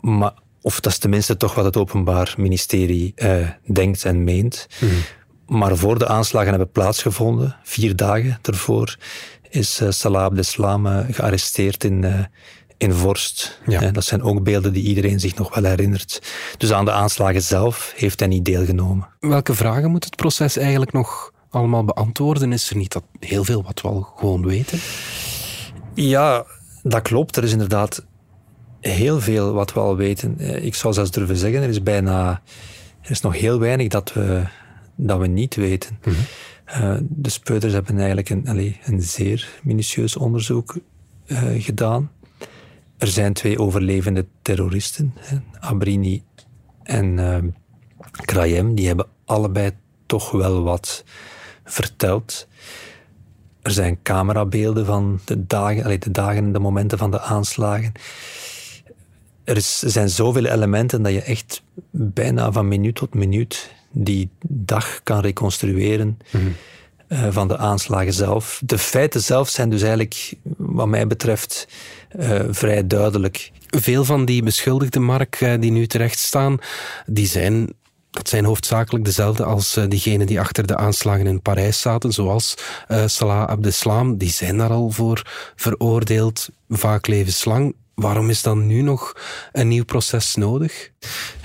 maar, 0.00 0.32
of 0.62 0.80
dat 0.80 0.92
is 0.92 0.98
tenminste 0.98 1.36
toch 1.36 1.54
wat 1.54 1.64
het 1.64 1.76
Openbaar 1.76 2.34
Ministerie 2.36 3.12
uh, 3.16 3.48
denkt 3.72 4.04
en 4.04 4.24
meent. 4.24 4.66
Mm. 4.80 4.90
Maar 5.46 5.76
voor 5.76 5.98
de 5.98 6.08
aanslagen 6.08 6.48
hebben 6.48 6.70
plaatsgevonden, 6.70 7.56
vier 7.62 7.96
dagen 7.96 8.38
ervoor, 8.42 8.96
is 9.54 9.80
uh, 9.80 9.90
Salah 9.90 10.22
Abdeslam 10.22 10.86
gearresteerd 11.10 11.84
in, 11.84 12.28
in 12.78 12.92
Vorst. 12.92 13.60
Ja. 13.66 13.90
Dat 13.90 14.04
zijn 14.04 14.22
ook 14.22 14.42
beelden 14.42 14.72
die 14.72 14.82
iedereen 14.82 15.20
zich 15.20 15.34
nog 15.34 15.54
wel 15.54 15.64
herinnert. 15.64 16.22
Dus 16.58 16.72
aan 16.72 16.84
de 16.84 16.92
aanslagen 16.92 17.42
zelf 17.42 17.92
heeft 17.96 18.18
hij 18.18 18.28
niet 18.28 18.44
deelgenomen. 18.44 19.08
Welke 19.20 19.54
vragen 19.54 19.90
moet 19.90 20.04
het 20.04 20.16
proces 20.16 20.56
eigenlijk 20.56 20.92
nog 20.92 21.32
allemaal 21.50 21.84
beantwoorden? 21.84 22.52
Is 22.52 22.70
er 22.70 22.76
niet 22.76 22.92
dat 22.92 23.04
heel 23.18 23.44
veel 23.44 23.62
wat 23.62 23.80
we 23.80 23.88
al 23.88 24.12
gewoon 24.16 24.46
weten? 24.46 24.78
Ja, 25.94 26.44
dat 26.82 27.02
klopt. 27.02 27.36
Er 27.36 27.44
is 27.44 27.52
inderdaad 27.52 28.04
heel 28.80 29.20
veel 29.20 29.52
wat 29.52 29.72
we 29.72 29.80
al 29.80 29.96
weten. 29.96 30.38
Eh, 30.38 30.64
ik 30.64 30.74
zou 30.74 30.94
zelfs 30.94 31.10
durven 31.10 31.36
zeggen, 31.36 31.62
er 31.62 31.68
is 31.68 31.82
bijna... 31.82 32.42
Er 33.02 33.10
is 33.10 33.20
nog 33.20 33.36
heel 33.36 33.58
weinig 33.58 33.88
dat 33.88 34.12
we, 34.12 34.42
dat 34.96 35.18
we 35.18 35.26
niet 35.26 35.54
weten. 35.54 35.98
Mm 36.04 36.12
-hmm. 36.12 36.24
Uh, 36.68 36.96
de 37.00 37.30
speuters 37.30 37.72
hebben 37.72 37.98
eigenlijk 37.98 38.28
een, 38.28 39.02
zeer 39.02 39.60
minutieus 39.62 40.16
onderzoek 40.16 40.76
uh, 41.26 41.62
gedaan. 41.62 42.10
Er 42.96 43.06
zijn 43.06 43.32
twee 43.32 43.58
overlevende 43.58 44.26
terroristen, 44.42 45.14
Abrini 45.60 46.22
en 46.82 47.18
uh, 47.18 47.38
Krayem, 48.10 48.74
die 48.74 48.86
hebben 48.86 49.06
allebei 49.24 49.70
toch 50.06 50.30
wel 50.30 50.62
wat 50.62 51.04
verteld. 51.64 52.48
Er 53.62 53.70
zijn 53.70 54.02
camerabeelden 54.02 54.86
van 54.86 55.20
de 55.24 55.46
dagen, 55.46 56.00
de 56.00 56.10
dagen 56.10 56.44
en 56.44 56.52
de 56.52 56.58
momenten 56.58 56.98
van 56.98 57.10
de 57.10 57.20
aanslagen. 57.20 57.92
er, 59.44 59.56
is, 59.56 59.82
er 59.82 59.90
zijn 59.90 60.08
zoveel 60.08 60.44
elementen 60.44 61.02
dat 61.02 61.12
je 61.12 61.22
echt 61.22 61.62
bijna 61.90 62.52
van 62.52 62.68
minuut 62.68 62.94
tot 62.94 63.14
minuut 63.14 63.74
die 63.94 64.30
dag 64.48 65.00
kan 65.02 65.20
reconstrueren. 65.20 66.18
eh, 67.08 67.26
van 67.30 67.48
de 67.48 67.56
aanslagen 67.56 68.12
zelf. 68.12 68.60
De 68.64 68.78
feiten 68.78 69.20
zelf 69.20 69.48
zijn 69.48 69.70
dus 69.70 69.80
eigenlijk, 69.82 70.34
wat 70.56 70.88
mij 70.88 71.06
betreft, 71.06 71.68
eh, 72.08 72.40
vrij 72.50 72.86
duidelijk. 72.86 73.50
Veel 73.66 74.04
van 74.04 74.24
die 74.24 74.42
beschuldigden, 74.42 75.02
Mark, 75.02 75.40
eh, 75.40 75.52
die 75.60 75.70
nu 75.70 75.86
terecht 75.86 76.18
staan, 76.18 76.58
die 77.06 77.26
zijn, 77.26 77.72
dat 78.10 78.28
zijn 78.28 78.44
hoofdzakelijk 78.44 79.04
dezelfde 79.04 79.44
als 79.44 79.76
eh, 79.76 79.84
diegenen 79.88 80.26
die 80.26 80.40
achter 80.40 80.66
de 80.66 80.76
aanslagen 80.76 81.26
in 81.26 81.42
Parijs 81.42 81.80
zaten, 81.80 82.12
zoals 82.12 82.54
eh, 82.88 83.02
Salah 83.06 83.48
Abdeslam. 83.48 84.16
Die 84.18 84.30
zijn 84.30 84.58
daar 84.58 84.70
al 84.70 84.90
voor 84.90 85.22
veroordeeld, 85.56 86.48
vaak 86.68 87.06
levenslang. 87.06 87.74
Waarom 87.94 88.30
is 88.30 88.42
dan 88.42 88.66
nu 88.66 88.82
nog 88.82 89.16
een 89.52 89.68
nieuw 89.68 89.84
proces 89.84 90.34
nodig? 90.34 90.90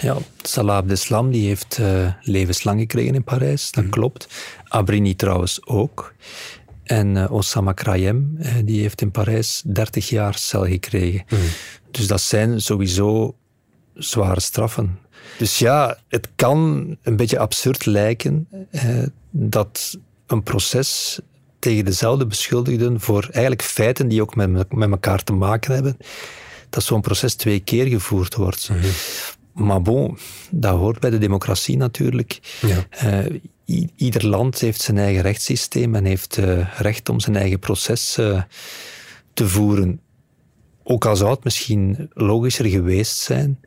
Ja, 0.02 0.18
Salah 0.42 0.76
Abdeslam 0.76 1.32
die 1.32 1.48
heeft 1.48 1.78
eh, 1.78 2.14
levenslang 2.22 2.80
gekregen 2.80 3.16
in 3.16 3.24
Parijs, 3.24 3.72
dat 3.72 3.90
klopt. 3.90 4.28
Abrini 4.64 5.16
trouwens 5.16 5.66
ook. 5.66 6.14
En 6.84 7.18
eh, 7.18 7.32
Osama 7.32 7.72
Krayem, 7.72 8.36
eh, 8.40 8.54
die 8.64 8.82
heeft 8.82 9.02
in 9.02 9.12
Parijs 9.12 9.62
30 9.66 10.10
jaar 10.10 10.38
cel 10.38 10.66
gekregen. 10.66 11.26
Dus 11.92 12.08
dat 12.08 12.22
zijn 12.22 12.62
sowieso 12.62 13.36
zware 13.94 14.40
straffen. 14.40 15.00
Dus 15.38 15.60
ja, 15.60 15.98
het 16.08 16.30
kan 16.36 16.98
een 17.02 17.16
beetje 17.16 17.40
absurd 17.40 17.86
lijken 17.86 18.48
eh, 18.72 19.04
dat 19.32 19.98
een 20.28 20.44
proces 20.44 21.20
tegen 21.60 21.86
dezelfde 21.86 22.26
beschuldigden 22.26 23.00
voor 23.00 23.28
eigenlijk 23.32 23.64
feiten 23.64 24.08
die 24.08 24.22
ook 24.22 24.36
met, 24.36 24.74
met 24.74 24.90
elkaar 24.92 25.24
te 25.24 25.34
maken 25.34 25.74
hebben, 25.74 25.98
dat 26.70 26.84
zo'n 26.84 27.02
proces 27.02 27.36
twee 27.36 27.60
keer 27.60 27.86
gevoerd 27.86 28.36
wordt. 28.36 28.70
Maar 29.54 29.82
bon, 29.82 30.18
dat 30.50 30.78
hoort 30.78 31.00
bij 31.00 31.10
de 31.10 31.18
democratie 31.18 31.78
natuurlijk. 31.78 32.40
Ja. 32.62 32.86
Eh, 32.90 33.40
ieder 33.96 34.28
land 34.28 34.60
heeft 34.60 34.82
zijn 34.82 34.98
eigen 34.98 35.22
rechtssysteem 35.22 35.96
en 35.96 36.06
heeft 36.06 36.38
eh, 36.38 36.80
recht 36.80 37.10
om 37.10 37.20
zijn 37.20 37.36
eigen 37.36 37.60
proces 37.60 38.18
eh, 38.18 38.42
te 39.34 39.48
voeren. 39.48 40.02
Ook 40.84 41.06
al 41.06 41.16
zou 41.16 41.32
het 41.32 41.44
misschien 41.44 42.10
logischer 42.14 42.66
geweest 42.66 43.18
zijn 43.18 43.60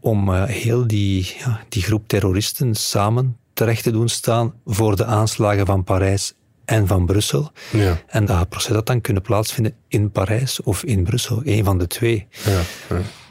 om 0.00 0.34
heel 0.34 0.86
die, 0.86 1.34
ja, 1.38 1.64
die 1.68 1.82
groep 1.82 2.08
terroristen 2.08 2.74
samen 2.74 3.36
terecht 3.52 3.82
te 3.82 3.90
doen 3.90 4.08
staan 4.08 4.54
voor 4.64 4.96
de 4.96 5.04
aanslagen 5.04 5.66
van 5.66 5.84
Parijs 5.84 6.34
en 6.66 6.86
van 6.86 7.06
Brussel. 7.06 7.50
Ja. 7.72 7.98
En 8.06 8.24
dat 8.24 8.48
proces 8.48 8.74
had 8.74 8.86
dan 8.86 9.00
kunnen 9.00 9.22
plaatsvinden 9.22 9.74
in 9.88 10.10
Parijs 10.10 10.62
of 10.62 10.84
in 10.84 11.04
Brussel, 11.04 11.42
één 11.44 11.64
van 11.64 11.78
de 11.78 11.86
twee. 11.86 12.26
Ja, 12.44 12.60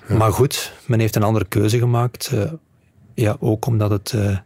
ja. 0.07 0.15
Maar 0.17 0.31
goed, 0.31 0.73
men 0.85 0.99
heeft 0.99 1.15
een 1.15 1.23
andere 1.23 1.45
keuze 1.45 1.77
gemaakt. 1.77 2.27
eh, 2.33 2.51
ja, 3.13 3.37
ook 3.39 3.65
omdat 3.65 3.89
het 3.89 4.13
eh, 4.15 4.37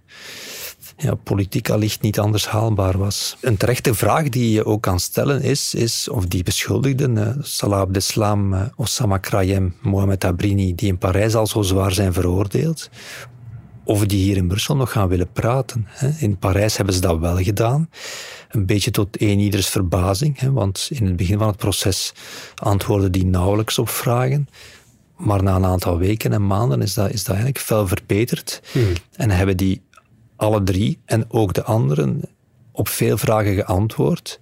ja, 0.98 1.15
politiek 1.15 1.69
allicht 1.69 2.01
niet 2.01 2.19
anders 2.19 2.48
haalbaar 2.48 2.98
was. 2.98 3.38
Een 3.41 3.58
terechte 3.58 3.93
vraag 3.93 4.29
die 4.29 4.51
je 4.51 4.65
ook 4.65 4.81
kan 4.81 5.00
stellen 5.00 5.41
is, 5.41 5.74
is 5.74 6.10
of 6.10 6.25
die 6.25 6.43
beschuldigden, 6.43 7.17
eh, 7.17 7.36
Salah 7.41 7.79
Abdeslam, 7.79 8.72
Osama 8.75 9.17
Krayem, 9.17 9.75
Mohamed 9.81 10.24
Abrini, 10.24 10.75
die 10.75 10.88
in 10.88 10.98
Parijs 10.98 11.36
al 11.36 11.48
zo 11.48 11.62
zwaar 11.62 11.91
zijn 11.91 12.13
veroordeeld, 12.13 12.89
of 13.83 14.05
die 14.05 14.24
hier 14.24 14.38
in 14.38 14.48
Brussel 14.48 14.75
nog 14.75 14.91
gaan 14.91 15.07
willen 15.07 15.31
praten. 15.31 15.86
hè. 15.89 16.09
In 16.17 16.38
Parijs 16.38 16.77
hebben 16.77 16.95
ze 16.95 17.01
dat 17.01 17.19
wel 17.19 17.38
gedaan. 17.38 17.89
Een 18.50 18.65
beetje 18.65 18.91
tot 18.91 19.21
een 19.21 19.39
ieders 19.39 19.67
verbazing, 19.67 20.39
hè, 20.39 20.51
want 20.51 20.88
in 20.91 21.05
het 21.05 21.15
begin 21.15 21.38
van 21.38 21.48
het 21.48 21.57
proces 21.57 22.13
antwoordden 22.55 23.12
die 23.12 23.25
nauwelijks 23.25 23.79
op 23.79 23.89
vragen. 23.89 24.48
Maar 25.17 25.43
na 25.43 25.55
een 25.55 25.65
aantal 25.65 25.98
weken 25.98 26.33
en 26.33 26.48
maanden 26.48 26.81
is 26.81 26.93
dat, 26.93 27.09
is 27.12 27.19
dat 27.24 27.36
eigenlijk 27.36 27.65
fel 27.65 27.88
verbeterd. 27.88 28.62
En 29.15 29.29
hebben 29.29 29.57
die 29.57 29.81
alle 30.36 30.63
drie 30.63 31.00
en 31.05 31.25
ook 31.27 31.53
de 31.53 31.63
anderen 31.63 32.21
op 32.71 32.88
veel 32.88 33.17
vragen 33.17 33.55
geantwoord. 33.55 34.39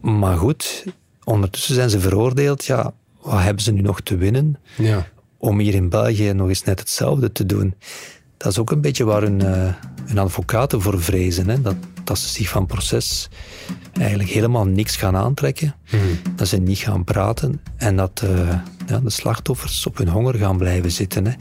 Maar 0.00 0.36
goed, 0.36 0.84
ondertussen 1.24 1.74
zijn 1.74 1.90
ze 1.90 2.00
veroordeeld. 2.00 2.64
Ja, 2.64 2.92
wat 3.20 3.40
hebben 3.40 3.62
ze 3.62 3.72
nu 3.72 3.80
nog 3.80 4.00
te 4.00 4.16
winnen? 4.16 4.58
ja. 4.76 5.06
Om 5.40 5.58
hier 5.58 5.74
in 5.74 5.88
België 5.88 6.32
nog 6.32 6.48
eens 6.48 6.64
net 6.64 6.78
hetzelfde 6.78 7.32
te 7.32 7.46
doen. 7.46 7.74
Dat 8.36 8.52
is 8.52 8.58
ook 8.58 8.70
een 8.70 8.80
beetje 8.80 9.04
waar 9.04 9.22
hun, 9.22 9.40
eh, 9.40 9.74
hun 10.04 10.18
advocaten 10.18 10.80
voor 10.80 11.02
vrezen. 11.02 11.48
Hè? 11.48 11.60
Dat, 11.60 11.76
dat 12.04 12.18
ze 12.18 12.28
zich 12.28 12.48
van 12.48 12.66
proces 12.66 13.28
eigenlijk 13.92 14.30
helemaal 14.30 14.64
niks 14.64 14.96
gaan 14.96 15.16
aantrekken. 15.16 15.74
Dat 16.36 16.48
ze 16.48 16.56
niet 16.56 16.78
gaan 16.78 17.04
praten 17.04 17.60
en 17.76 17.96
dat 17.96 18.22
eh, 18.24 18.58
ja, 18.86 18.98
de 18.98 19.10
slachtoffers 19.10 19.86
op 19.86 19.98
hun 19.98 20.08
honger 20.08 20.34
gaan 20.34 20.56
blijven 20.56 20.90
zitten. 20.90 21.26
Hè? 21.26 21.32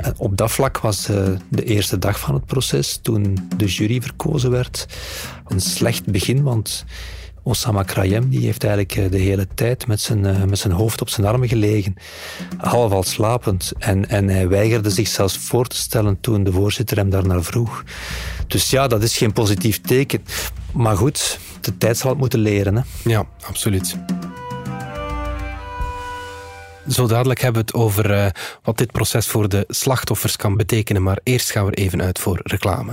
En 0.00 0.14
op 0.16 0.36
dat 0.36 0.50
vlak 0.50 0.78
was 0.78 1.08
eh, 1.08 1.28
de 1.48 1.64
eerste 1.64 1.98
dag 1.98 2.20
van 2.20 2.34
het 2.34 2.46
proces, 2.46 2.98
toen 3.02 3.48
de 3.56 3.66
jury 3.66 4.00
verkozen 4.00 4.50
werd, 4.50 4.86
een 5.46 5.60
slecht 5.60 6.06
begin, 6.06 6.42
want 6.42 6.84
Osama 7.42 7.82
Krayem 7.82 8.28
die 8.28 8.44
heeft 8.44 8.64
eigenlijk 8.64 8.96
eh, 8.96 9.10
de 9.10 9.18
hele 9.18 9.46
tijd 9.54 9.86
met 9.86 10.00
zijn, 10.00 10.26
eh, 10.26 10.42
met 10.42 10.58
zijn 10.58 10.72
hoofd 10.72 11.00
op 11.00 11.08
zijn 11.08 11.26
armen 11.26 11.48
gelegen, 11.48 11.94
half 12.56 12.92
al 12.92 13.02
slapend. 13.02 13.72
En, 13.78 14.08
en 14.08 14.28
hij 14.28 14.48
weigerde 14.48 14.90
zich 14.90 15.08
zelfs 15.08 15.36
voor 15.38 15.66
te 15.66 15.76
stellen 15.76 16.20
toen 16.20 16.44
de 16.44 16.52
voorzitter 16.52 16.96
hem 16.96 17.10
daarnaar 17.10 17.42
vroeg. 17.42 17.84
Dus 18.46 18.70
ja, 18.70 18.86
dat 18.86 19.02
is 19.02 19.16
geen 19.16 19.32
positief 19.32 19.80
teken. 19.80 20.24
Maar 20.72 20.96
goed, 20.96 21.38
de 21.60 21.78
tijd 21.78 21.98
zal 21.98 22.10
het 22.10 22.18
moeten 22.18 22.38
leren. 22.38 22.76
Hè. 22.76 22.82
Ja, 23.04 23.26
absoluut. 23.46 23.96
Zo 26.88 27.06
dadelijk 27.06 27.40
hebben 27.40 27.60
we 27.60 27.66
het 27.66 27.84
over 27.84 28.10
eh, 28.10 28.26
wat 28.62 28.78
dit 28.78 28.92
proces 28.92 29.26
voor 29.26 29.48
de 29.48 29.64
slachtoffers 29.68 30.36
kan 30.36 30.56
betekenen. 30.56 31.02
Maar 31.02 31.18
eerst 31.22 31.50
gaan 31.50 31.66
we 31.66 31.74
even 31.74 32.02
uit 32.02 32.18
voor 32.18 32.40
reclame. 32.42 32.92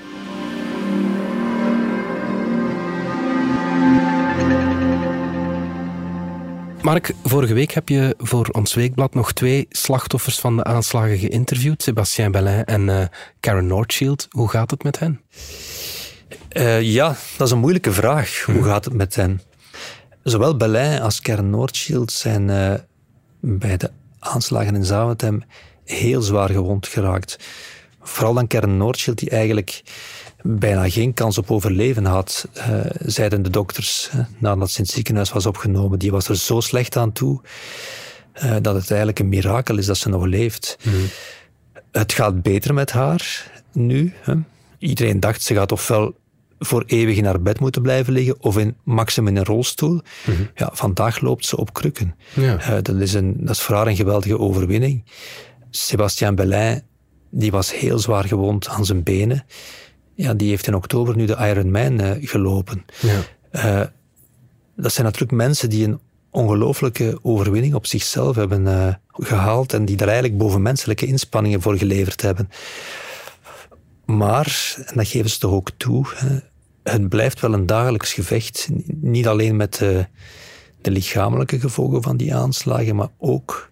Mark, 6.81 7.13
vorige 7.23 7.53
week 7.53 7.71
heb 7.71 7.89
je 7.89 8.15
voor 8.17 8.49
ons 8.51 8.73
weekblad 8.73 9.13
nog 9.13 9.33
twee 9.33 9.65
slachtoffers 9.69 10.39
van 10.39 10.55
de 10.55 10.63
aanslagen 10.63 11.17
geïnterviewd. 11.17 11.83
Sébastien 11.83 12.31
Bellin 12.31 12.65
en 12.65 12.89
eh, 12.89 13.07
Karen 13.39 13.67
Northshield. 13.67 14.27
Hoe 14.29 14.49
gaat 14.49 14.71
het 14.71 14.83
met 14.83 14.99
hen? 14.99 15.21
Eh, 16.49 16.81
ja, 16.81 17.15
dat 17.37 17.47
is 17.47 17.53
een 17.53 17.59
moeilijke 17.59 17.91
vraag. 17.91 18.43
Hoe 18.45 18.63
gaat 18.63 18.85
het 18.85 18.93
met 18.93 19.15
hen? 19.15 19.41
Zowel 20.23 20.57
Berlijn 20.57 21.01
als 21.01 21.21
Kern 21.21 21.49
Noordshield 21.49 22.11
zijn 22.11 22.49
eh, 22.49 22.73
bij 23.39 23.77
de 23.77 23.91
aanslagen 24.19 24.75
in 24.75 24.85
Zaventem 24.85 25.43
heel 25.85 26.21
zwaar 26.21 26.49
gewond 26.49 26.87
geraakt. 26.87 27.39
Vooral 28.01 28.33
dan 28.33 28.47
Kern 28.47 28.77
Noordshield, 28.77 29.19
die 29.19 29.29
eigenlijk 29.29 29.81
bijna 30.43 30.89
geen 30.89 31.13
kans 31.13 31.37
op 31.37 31.51
overleven 31.51 32.05
had, 32.05 32.47
eh, 32.53 32.79
zeiden 33.05 33.41
de 33.41 33.49
dokters 33.49 34.09
nadat 34.37 34.71
ze 34.71 34.77
in 34.77 34.83
het 34.83 34.93
ziekenhuis 34.93 35.31
was 35.31 35.45
opgenomen. 35.45 35.99
Die 35.99 36.11
was 36.11 36.27
er 36.27 36.37
zo 36.37 36.59
slecht 36.59 36.97
aan 36.97 37.11
toe 37.11 37.41
eh, 38.31 38.55
dat 38.61 38.75
het 38.75 38.89
eigenlijk 38.89 39.19
een 39.19 39.29
mirakel 39.29 39.77
is 39.77 39.85
dat 39.85 39.97
ze 39.97 40.09
nog 40.09 40.25
leeft. 40.25 40.77
Het 41.91 42.13
gaat 42.13 42.41
beter 42.41 42.73
met 42.73 42.91
haar 42.91 43.51
nu. 43.71 44.13
Hè. 44.21 44.33
Iedereen 44.77 45.19
dacht 45.19 45.41
ze 45.41 45.53
gaat 45.53 45.71
ofwel 45.71 46.19
voor 46.59 46.83
eeuwig 46.87 47.17
in 47.17 47.25
haar 47.25 47.41
bed 47.41 47.59
moeten 47.59 47.81
blijven 47.81 48.13
liggen 48.13 48.35
of 48.39 48.57
in 48.57 48.75
maximum 48.83 49.29
in 49.29 49.37
een 49.37 49.45
rolstoel. 49.45 50.01
Ja, 50.55 50.69
vandaag 50.73 51.21
loopt 51.21 51.45
ze 51.45 51.57
op 51.57 51.73
krukken. 51.73 52.15
Ja. 52.33 52.57
Eh, 52.57 52.77
dat, 52.81 52.95
is 52.95 53.13
een, 53.13 53.35
dat 53.39 53.55
is 53.55 53.61
voor 53.61 53.75
haar 53.75 53.87
een 53.87 53.95
geweldige 53.95 54.39
overwinning. 54.39 55.03
Sébastien 55.69 56.35
Bellin, 56.35 56.81
die 57.29 57.51
was 57.51 57.73
heel 57.73 57.99
zwaar 57.99 58.23
gewond 58.23 58.67
aan 58.67 58.85
zijn 58.85 59.03
benen. 59.03 59.45
Ja, 60.21 60.33
die 60.33 60.49
heeft 60.49 60.67
in 60.67 60.75
oktober 60.75 61.15
nu 61.15 61.25
de 61.25 61.37
Ironman 61.39 61.99
eh, 61.99 62.11
gelopen. 62.19 62.85
Ja. 62.99 63.21
Eh, 63.51 63.87
dat 64.75 64.93
zijn 64.93 65.05
natuurlijk 65.05 65.31
mensen 65.31 65.69
die 65.69 65.87
een 65.87 65.99
ongelooflijke 66.29 67.19
overwinning 67.21 67.73
op 67.73 67.85
zichzelf 67.85 68.35
hebben 68.35 68.67
eh, 68.67 68.93
gehaald 69.11 69.73
en 69.73 69.85
die 69.85 69.95
daar 69.95 70.07
eigenlijk 70.07 70.37
bovenmenselijke 70.37 71.05
inspanningen 71.05 71.61
voor 71.61 71.77
geleverd 71.77 72.21
hebben. 72.21 72.49
Maar, 74.05 74.75
en 74.85 74.95
dat 74.95 75.07
geven 75.07 75.29
ze 75.29 75.39
toch 75.39 75.51
ook 75.51 75.71
toe, 75.77 76.05
hè, 76.13 76.37
het 76.83 77.09
blijft 77.09 77.39
wel 77.39 77.53
een 77.53 77.65
dagelijks 77.65 78.13
gevecht. 78.13 78.69
Niet 79.01 79.27
alleen 79.27 79.55
met 79.55 79.75
de 80.81 80.91
lichamelijke 80.91 81.59
gevolgen 81.59 82.01
van 82.01 82.17
die 82.17 82.35
aanslagen, 82.35 82.95
maar 82.95 83.09
ook 83.17 83.69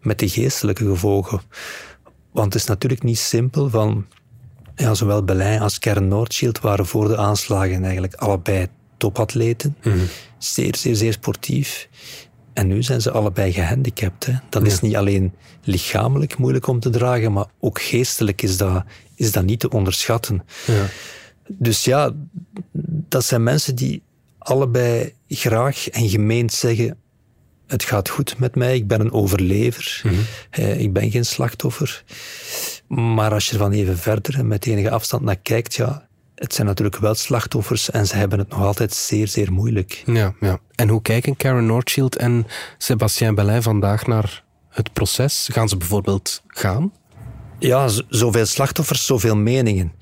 met 0.00 0.18
de 0.18 0.28
geestelijke 0.28 0.84
gevolgen. 0.84 1.40
Want 2.32 2.52
het 2.52 2.62
is 2.62 2.68
natuurlijk 2.68 3.02
niet 3.02 3.18
simpel 3.18 3.70
van... 3.70 4.06
Ja, 4.76 4.94
zowel 4.94 5.24
Berlijn 5.24 5.60
als 5.60 5.78
Kern 5.78 6.08
Noordschild 6.08 6.60
waren 6.60 6.86
voor 6.86 7.08
de 7.08 7.16
aanslagen 7.16 7.82
eigenlijk 7.84 8.14
allebei 8.14 8.66
topatleten. 8.96 9.76
Mhm. 9.82 9.98
Zeer, 10.38 10.76
zeer, 10.76 10.96
zeer 10.96 11.12
sportief. 11.12 11.88
En 12.52 12.66
nu 12.66 12.82
zijn 12.82 13.00
ze 13.00 13.10
allebei 13.10 13.52
gehandicapt. 13.52 14.26
Hè. 14.26 14.32
Dat 14.48 14.66
is 14.66 14.80
niet 14.80 14.96
alleen 14.96 15.34
lichamelijk 15.62 16.38
moeilijk 16.38 16.66
om 16.66 16.80
te 16.80 16.90
dragen, 16.90 17.32
maar 17.32 17.46
ook 17.60 17.80
geestelijk 17.80 18.42
is 18.42 18.56
dat, 18.56 18.84
is 19.14 19.32
dat 19.32 19.44
niet 19.44 19.60
te 19.60 19.70
onderschatten. 19.70 20.44
Ja. 20.66 20.86
Dus 21.48 21.84
ja, 21.84 22.12
dat 23.08 23.24
zijn 23.24 23.42
mensen 23.42 23.74
die 23.74 24.02
allebei 24.38 25.14
graag 25.28 25.88
en 25.88 26.08
gemeend 26.08 26.52
zeggen: 26.52 26.96
Het 27.66 27.84
gaat 27.84 28.08
goed 28.08 28.38
met 28.38 28.54
mij, 28.54 28.74
ik 28.74 28.86
ben 28.86 29.00
een 29.00 29.12
overlever, 29.12 30.02
Eh, 30.50 30.80
ik 30.80 30.92
ben 30.92 31.10
geen 31.10 31.24
slachtoffer. 31.26 32.04
Maar 32.96 33.32
als 33.32 33.46
je 33.46 33.52
er 33.52 33.58
van 33.58 33.72
even 33.72 33.98
verder 33.98 34.38
en 34.38 34.46
met 34.46 34.66
enige 34.66 34.90
afstand 34.90 35.22
naar 35.22 35.36
kijkt, 35.36 35.74
ja, 35.74 36.06
het 36.34 36.54
zijn 36.54 36.66
natuurlijk 36.66 36.96
wel 36.96 37.14
slachtoffers 37.14 37.90
en 37.90 38.06
ze 38.06 38.16
hebben 38.16 38.38
het 38.38 38.48
nog 38.48 38.62
altijd 38.62 38.94
zeer, 38.94 39.28
zeer 39.28 39.52
moeilijk. 39.52 40.02
Ja, 40.06 40.34
ja. 40.40 40.58
En 40.74 40.88
hoe 40.88 41.02
kijken 41.02 41.36
Karen 41.36 41.66
Nordschild 41.66 42.16
en 42.16 42.46
Sébastien 42.78 43.34
Belin 43.34 43.62
vandaag 43.62 44.06
naar 44.06 44.44
het 44.68 44.92
proces? 44.92 45.48
Gaan 45.52 45.68
ze 45.68 45.76
bijvoorbeeld 45.76 46.42
gaan? 46.46 46.92
Ja, 47.58 47.88
zoveel 48.08 48.46
slachtoffers, 48.46 49.06
zoveel 49.06 49.36
meningen. 49.36 49.92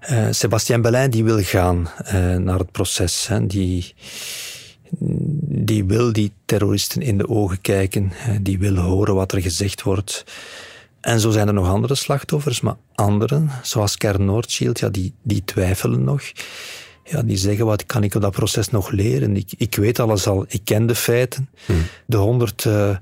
Eh, 0.00 0.26
Sébastien 0.30 1.10
die 1.10 1.24
wil 1.24 1.42
gaan 1.42 1.90
eh, 2.04 2.36
naar 2.36 2.58
het 2.58 2.72
proces. 2.72 3.26
Hè. 3.26 3.46
Die, 3.46 3.94
die 5.40 5.84
wil 5.84 6.12
die 6.12 6.32
terroristen 6.44 7.02
in 7.02 7.18
de 7.18 7.28
ogen 7.28 7.60
kijken. 7.60 8.12
die 8.40 8.58
wil 8.58 8.76
horen 8.76 9.14
wat 9.14 9.32
er 9.32 9.42
gezegd 9.42 9.82
wordt. 9.82 10.24
En 11.00 11.20
zo 11.20 11.30
zijn 11.30 11.48
er 11.48 11.54
nog 11.54 11.68
andere 11.68 11.94
slachtoffers, 11.94 12.60
maar 12.60 12.76
anderen, 12.94 13.50
zoals 13.62 13.96
Kern 13.96 14.24
Noordschild, 14.24 14.78
ja, 14.78 14.88
die, 14.88 15.14
die 15.22 15.44
twijfelen 15.44 16.04
nog. 16.04 16.22
Ja, 17.04 17.22
die 17.22 17.36
zeggen, 17.36 17.66
wat 17.66 17.86
kan 17.86 18.02
ik 18.02 18.14
op 18.14 18.22
dat 18.22 18.30
proces 18.30 18.68
nog 18.68 18.90
leren? 18.90 19.36
Ik, 19.36 19.52
ik 19.56 19.74
weet 19.74 19.98
alles 19.98 20.26
al, 20.26 20.44
ik 20.48 20.60
ken 20.64 20.86
de 20.86 20.94
feiten. 20.94 21.50
De 22.06 22.16
honderd 22.16 22.64
eh, 22.64 22.96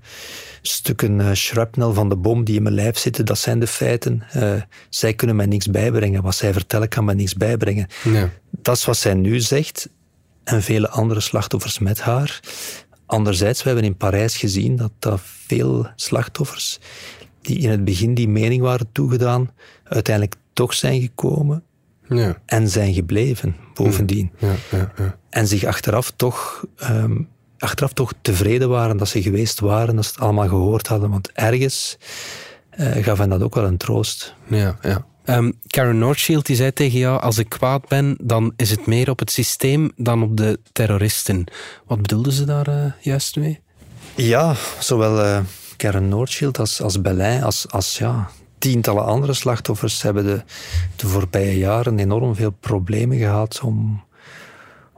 stukken 0.62 1.20
eh, 1.20 1.32
shrapnel 1.32 1.94
van 1.94 2.08
de 2.08 2.16
bom 2.16 2.44
die 2.44 2.56
in 2.56 2.62
mijn 2.62 2.74
lijf 2.74 2.98
zitten, 2.98 3.24
dat 3.24 3.38
zijn 3.38 3.58
de 3.58 3.66
feiten. 3.66 4.22
Eh, 4.30 4.52
zij 4.88 5.14
kunnen 5.14 5.36
mij 5.36 5.46
niks 5.46 5.66
bijbrengen. 5.70 6.22
Wat 6.22 6.34
zij 6.34 6.52
vertellen 6.52 6.88
kan 6.88 7.04
mij 7.04 7.14
niks 7.14 7.34
bijbrengen. 7.34 7.86
Ja. 8.04 8.30
Dat 8.50 8.76
is 8.76 8.84
wat 8.84 8.96
zij 8.96 9.14
nu 9.14 9.40
zegt 9.40 9.88
en 10.44 10.62
vele 10.62 10.88
andere 10.88 11.20
slachtoffers 11.20 11.78
met 11.78 12.00
haar. 12.00 12.40
Anderzijds, 13.06 13.62
we 13.62 13.68
hebben 13.68 13.86
in 13.86 13.96
Parijs 13.96 14.36
gezien 14.36 14.76
dat, 14.76 14.92
dat 14.98 15.20
veel 15.46 15.88
slachtoffers 15.96 16.78
die 17.48 17.58
in 17.58 17.70
het 17.70 17.84
begin 17.84 18.14
die 18.14 18.28
mening 18.28 18.62
waren 18.62 18.88
toegedaan, 18.92 19.50
uiteindelijk 19.84 20.36
toch 20.52 20.74
zijn 20.74 21.00
gekomen 21.00 21.62
Ja. 22.08 22.38
en 22.46 22.68
zijn 22.68 22.94
gebleven 22.94 23.56
bovendien. 23.74 24.30
Ja, 24.38 24.52
ja, 24.70 24.92
ja. 24.96 25.16
En 25.30 25.46
zich 25.46 25.64
achteraf 25.64 26.12
toch, 26.16 26.64
ehm, 26.76 27.16
achteraf 27.58 27.92
toch 27.92 28.12
tevreden 28.22 28.68
waren 28.68 28.96
dat 28.96 29.08
ze 29.08 29.22
geweest 29.22 29.60
waren, 29.60 29.96
dat 29.96 30.04
ze 30.04 30.10
het 30.10 30.20
allemaal 30.20 30.48
gehoord 30.48 30.86
hadden. 30.86 31.10
Want 31.10 31.32
ergens 31.32 31.98
eh, 32.70 33.04
gaf 33.04 33.18
hen 33.18 33.28
dat 33.28 33.42
ook 33.42 33.54
wel 33.54 33.64
een 33.64 33.76
troost. 33.76 34.34
Ja, 34.46 34.78
ja. 34.82 35.06
Ehm, 35.24 35.50
Karen 35.66 35.98
Nordschild 35.98 36.46
die 36.46 36.56
zei 36.56 36.72
tegen 36.72 36.98
jou, 36.98 37.20
als 37.20 37.38
ik 37.38 37.48
kwaad 37.48 37.88
ben, 37.88 38.16
dan 38.20 38.52
is 38.56 38.70
het 38.70 38.86
meer 38.86 39.10
op 39.10 39.18
het 39.18 39.30
systeem 39.30 39.90
dan 39.96 40.22
op 40.22 40.36
de 40.36 40.58
terroristen. 40.72 41.44
Wat 41.86 42.00
bedoelde 42.02 42.32
ze 42.32 42.44
daar 42.44 42.66
eh, 42.68 42.92
juist 43.00 43.36
mee? 43.36 43.60
Ja, 44.14 44.54
zowel 44.78 45.22
eh 45.22 45.40
Karen 45.78 46.08
Noordschild 46.08 46.58
als, 46.58 46.80
als 46.82 47.00
Berlijn, 47.00 47.42
als, 47.42 47.70
als 47.70 47.98
ja, 47.98 48.30
tientallen 48.58 49.04
andere 49.04 49.32
slachtoffers 49.32 50.02
hebben 50.02 50.24
de, 50.24 50.42
de 50.96 51.06
voorbije 51.06 51.58
jaren 51.58 51.98
enorm 51.98 52.34
veel 52.34 52.50
problemen 52.50 53.18
gehad 53.18 53.60
om, 53.60 54.02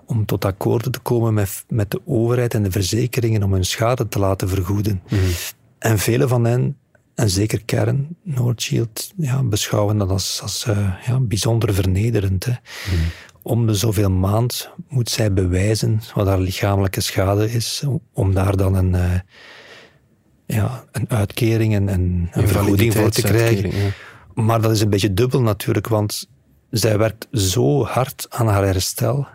om 0.06 0.24
tot 0.24 0.44
akkoorden 0.44 0.92
te 0.92 0.98
komen 1.00 1.34
met, 1.34 1.64
met 1.68 1.90
de 1.90 2.00
overheid 2.06 2.54
en 2.54 2.62
de 2.62 2.70
verzekeringen 2.70 3.42
om 3.42 3.52
hun 3.52 3.64
schade 3.64 4.08
te 4.08 4.18
laten 4.18 4.48
vergoeden. 4.48 5.02
En 5.78 5.98
vele 5.98 6.28
van 6.28 6.44
hen, 6.44 6.76
en 7.14 7.30
zeker 7.30 7.64
Kern 7.64 8.16
Noordschild, 8.22 9.12
ja, 9.16 9.42
beschouwen 9.42 9.98
dat 9.98 10.10
als, 10.10 10.38
als 10.42 10.64
eh, 10.64 10.92
ja, 11.06 11.20
bijzonder 11.20 11.74
vernederend. 11.74 12.44
Hè. 12.44 12.52
Om 13.42 13.66
de 13.66 13.74
zoveel 13.74 14.10
maand 14.10 14.70
moet 14.88 15.10
zij 15.10 15.32
bewijzen 15.32 16.00
wat 16.14 16.26
haar 16.26 16.38
lichamelijke 16.40 17.00
schade 17.00 17.50
is, 17.52 17.82
om- 17.86 18.00
om 18.12 18.34
daar 18.34 18.56
dan 18.56 18.74
een, 18.74 18.94
eh, 18.94 19.10
ja, 20.54 20.84
een 20.92 21.08
uitkering 21.08 21.74
en, 21.74 21.88
en 21.88 22.28
een 22.32 22.48
vergoeding 22.48 22.94
voor 22.94 23.10
te 23.10 23.22
krijgen. 23.22 23.76
Ja. 23.76 23.90
Maar 24.34 24.60
dat 24.60 24.70
is 24.70 24.80
een 24.80 24.90
beetje 24.90 25.14
dubbel 25.14 25.40
natuurlijk, 25.40 25.88
want 25.88 26.28
zij 26.70 26.98
werkt 26.98 27.28
zo 27.32 27.84
hard 27.84 28.26
aan 28.28 28.46
haar 28.46 28.64
herstel. 28.64 29.26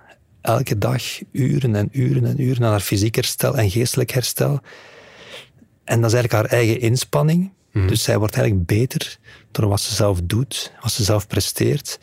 Elke 0.42 0.78
dag 0.78 1.04
uren 1.32 1.76
en 1.76 1.90
uren 1.92 2.26
en 2.26 2.42
uren 2.42 2.64
aan 2.64 2.72
haar 2.72 2.80
fysiek 2.80 3.16
herstel 3.16 3.58
en 3.58 3.70
geestelijk 3.70 4.12
herstel. 4.12 4.60
En 5.84 6.02
dat 6.02 6.12
is 6.12 6.18
eigenlijk 6.18 6.32
haar 6.34 6.60
eigen 6.60 6.80
inspanning. 6.80 7.54
Dus 7.88 8.04
zij 8.04 8.18
wordt 8.18 8.36
eigenlijk 8.36 8.68
beter 8.68 9.18
door 9.52 9.68
wat 9.68 9.82
ze 9.82 9.94
zelf 9.94 10.20
doet, 10.24 10.74
wat 10.82 10.92
ze 10.92 11.04
zelf 11.04 11.28
presteert. 11.28 12.00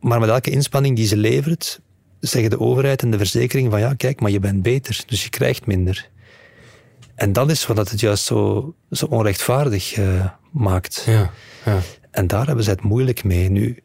Maar 0.00 0.20
met 0.20 0.28
elke 0.28 0.50
inspanning 0.50 0.96
die 0.96 1.06
ze 1.06 1.16
levert, 1.16 1.80
zeggen 2.20 2.50
de 2.50 2.60
overheid 2.60 3.02
en 3.02 3.10
de 3.10 3.18
verzekering 3.18 3.70
van 3.70 3.80
ja, 3.80 3.94
kijk, 3.94 4.20
maar 4.20 4.30
je 4.30 4.40
bent 4.40 4.62
beter, 4.62 5.02
dus 5.06 5.22
je 5.22 5.28
krijgt 5.28 5.66
minder. 5.66 6.10
En 7.22 7.32
dat 7.32 7.50
is 7.50 7.66
wat 7.66 7.90
het 7.90 8.00
juist 8.00 8.24
zo, 8.24 8.74
zo 8.90 9.06
onrechtvaardig 9.06 9.92
eh, 9.92 10.26
maakt. 10.50 11.02
Ja, 11.06 11.30
ja. 11.64 11.78
En 12.10 12.26
daar 12.26 12.46
hebben 12.46 12.64
ze 12.64 12.70
het 12.70 12.82
moeilijk 12.82 13.24
mee. 13.24 13.50
Nu, 13.50 13.82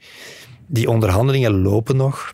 die 0.67 0.89
onderhandelingen 0.89 1.62
lopen 1.62 1.95
nog. 1.95 2.34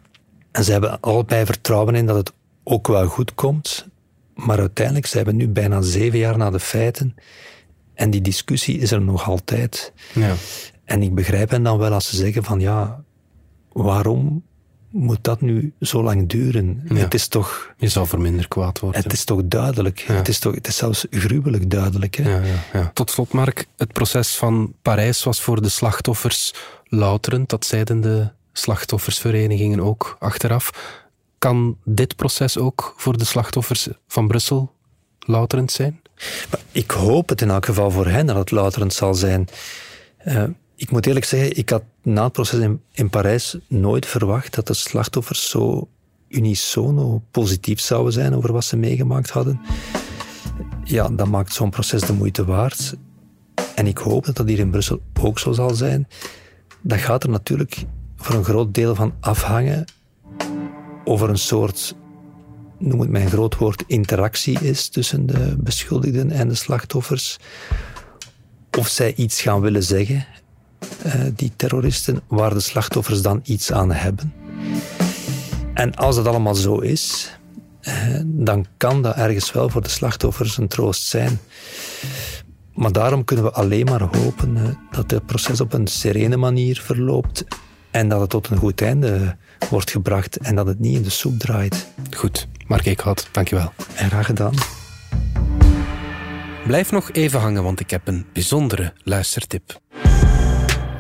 En 0.51 0.63
ze 0.63 0.71
hebben 0.71 0.99
allebei 0.99 1.45
vertrouwen 1.45 1.95
in 1.95 2.05
dat 2.05 2.15
het 2.15 2.33
ook 2.63 2.87
wel 2.87 3.07
goed 3.07 3.33
komt. 3.33 3.87
Maar 4.35 4.59
uiteindelijk 4.59 5.05
zijn 5.05 5.25
we 5.25 5.31
nu 5.31 5.47
bijna 5.47 5.81
zeven 5.81 6.19
jaar 6.19 6.37
na 6.37 6.49
de 6.49 6.59
feiten. 6.59 7.15
En 7.93 8.09
die 8.09 8.21
discussie 8.21 8.79
is 8.79 8.91
er 8.91 9.01
nog 9.01 9.29
altijd. 9.29 9.93
ja. 10.13 10.33
En 10.85 11.01
ik 11.01 11.15
begrijp 11.15 11.49
hen 11.49 11.63
dan 11.63 11.77
wel 11.77 11.93
als 11.93 12.07
ze 12.07 12.15
zeggen 12.15 12.43
van 12.43 12.59
ja, 12.59 13.03
waarom 13.71 14.43
moet 14.93 15.23
dat 15.23 15.41
nu 15.41 15.73
zo 15.79 16.03
lang 16.03 16.29
duren? 16.29 16.81
Ja. 16.89 16.95
Het 16.95 17.13
is 17.13 17.27
toch... 17.27 17.73
Je 17.77 17.87
zou 17.87 18.07
voor 18.07 18.21
minder 18.21 18.47
kwaad 18.47 18.79
worden. 18.79 19.01
Het 19.01 19.13
is 19.13 19.23
toch 19.23 19.41
duidelijk. 19.45 19.99
Het, 19.99 20.27
is 20.27 20.39
toch, 20.39 20.55
het 20.55 20.67
is 20.67 20.75
zelfs 20.75 21.05
gruwelijk 21.09 21.69
duidelijk. 21.69 22.15
Hè? 22.15 22.29
Ja, 22.29 22.41
ja, 22.41 22.63
ja. 22.73 22.91
Tot 22.93 23.11
slot, 23.11 23.31
Mark, 23.31 23.67
het 23.77 23.93
proces 23.93 24.35
van 24.35 24.73
Parijs 24.81 25.23
was 25.23 25.41
voor 25.41 25.61
de 25.61 25.69
slachtoffers 25.69 26.53
louterend. 26.85 27.49
Dat 27.49 27.65
zeiden 27.65 28.01
de 28.01 28.29
slachtoffersverenigingen 28.51 29.79
ook 29.79 30.15
achteraf. 30.19 30.93
Kan 31.37 31.77
dit 31.83 32.15
proces 32.15 32.57
ook 32.57 32.93
voor 32.97 33.17
de 33.17 33.25
slachtoffers 33.25 33.87
van 34.07 34.27
Brussel 34.27 34.71
louterend 35.19 35.71
zijn? 35.71 36.01
Maar 36.49 36.61
ik 36.71 36.91
hoop 36.91 37.29
het 37.29 37.41
in 37.41 37.49
elk 37.49 37.65
geval 37.65 37.91
voor 37.91 38.07
hen 38.07 38.25
dat 38.25 38.35
het 38.35 38.51
louterend 38.51 38.93
zal 38.93 39.13
zijn. 39.13 39.47
Eh, 40.17 40.43
ik 40.83 40.91
moet 40.91 41.05
eerlijk 41.05 41.25
zeggen, 41.25 41.57
ik 41.57 41.69
had 41.69 41.83
na 42.01 42.23
het 42.23 42.31
proces 42.31 42.59
in, 42.59 42.81
in 42.91 43.09
Parijs 43.09 43.57
nooit 43.67 44.05
verwacht 44.05 44.55
dat 44.55 44.67
de 44.67 44.73
slachtoffers 44.73 45.49
zo 45.49 45.87
unisono 46.27 47.21
positief 47.31 47.79
zouden 47.79 48.13
zijn 48.13 48.35
over 48.35 48.51
wat 48.51 48.65
ze 48.65 48.77
meegemaakt 48.77 49.29
hadden. 49.29 49.61
Ja, 50.83 51.09
dat 51.09 51.27
maakt 51.27 51.53
zo'n 51.53 51.69
proces 51.69 52.01
de 52.01 52.13
moeite 52.13 52.45
waard. 52.45 52.95
En 53.75 53.87
ik 53.87 53.97
hoop 53.97 54.25
dat 54.25 54.35
dat 54.35 54.47
hier 54.47 54.59
in 54.59 54.69
Brussel 54.69 55.01
ook 55.21 55.39
zo 55.39 55.51
zal 55.51 55.73
zijn. 55.73 56.07
Dat 56.81 56.99
gaat 56.99 57.23
er 57.23 57.29
natuurlijk 57.29 57.85
voor 58.17 58.35
een 58.35 58.43
groot 58.43 58.73
deel 58.73 58.95
van 58.95 59.13
afhangen 59.19 59.85
over 61.03 61.29
een 61.29 61.37
soort 61.37 61.95
noem 62.77 62.99
het 62.99 63.09
mijn 63.09 63.29
groot 63.29 63.57
woord, 63.57 63.83
interactie 63.87 64.59
is 64.59 64.87
tussen 64.89 65.25
de 65.25 65.55
beschuldigden 65.57 66.31
en 66.31 66.47
de 66.47 66.55
slachtoffers. 66.55 67.37
Of 68.77 68.87
zij 68.87 69.13
iets 69.13 69.41
gaan 69.41 69.61
willen 69.61 69.83
zeggen, 69.83 70.25
eh, 71.01 71.21
die 71.35 71.51
terroristen, 71.55 72.21
waar 72.27 72.53
de 72.53 72.59
slachtoffers 72.59 73.21
dan 73.21 73.39
iets 73.43 73.71
aan 73.71 73.91
hebben. 73.91 74.33
En 75.73 75.95
als 75.95 76.15
dat 76.15 76.27
allemaal 76.27 76.55
zo 76.55 76.77
is, 76.77 77.31
eh, 77.81 77.93
dan 78.23 78.65
kan 78.77 79.01
dat 79.01 79.15
ergens 79.15 79.51
wel 79.51 79.69
voor 79.69 79.81
de 79.81 79.89
slachtoffers 79.89 80.57
een 80.57 80.67
troost 80.67 81.03
zijn. 81.03 81.39
Maar 82.73 82.91
daarom 82.91 83.23
kunnen 83.23 83.45
we 83.45 83.51
alleen 83.51 83.85
maar 83.85 84.01
hopen 84.01 84.57
eh, 84.57 84.63
dat 84.91 85.11
het 85.11 85.25
proces 85.25 85.61
op 85.61 85.73
een 85.73 85.87
serene 85.87 86.37
manier 86.37 86.81
verloopt 86.81 87.45
en 87.91 88.09
dat 88.09 88.19
het 88.21 88.29
tot 88.29 88.49
een 88.49 88.57
goed 88.57 88.81
einde 88.81 89.35
wordt 89.69 89.91
gebracht 89.91 90.37
en 90.37 90.55
dat 90.55 90.67
het 90.67 90.79
niet 90.79 90.95
in 90.95 91.03
de 91.03 91.09
soep 91.09 91.39
draait. 91.39 91.87
Goed, 92.17 92.47
Mark 92.67 92.85
Eekhout, 92.85 93.29
dankjewel. 93.31 93.73
En 93.95 94.09
graag 94.09 94.25
gedaan. 94.25 94.53
Blijf 96.67 96.91
nog 96.91 97.11
even 97.11 97.39
hangen, 97.39 97.63
want 97.63 97.79
ik 97.79 97.89
heb 97.89 98.07
een 98.07 98.25
bijzondere 98.33 98.93
luistertip. 99.03 99.81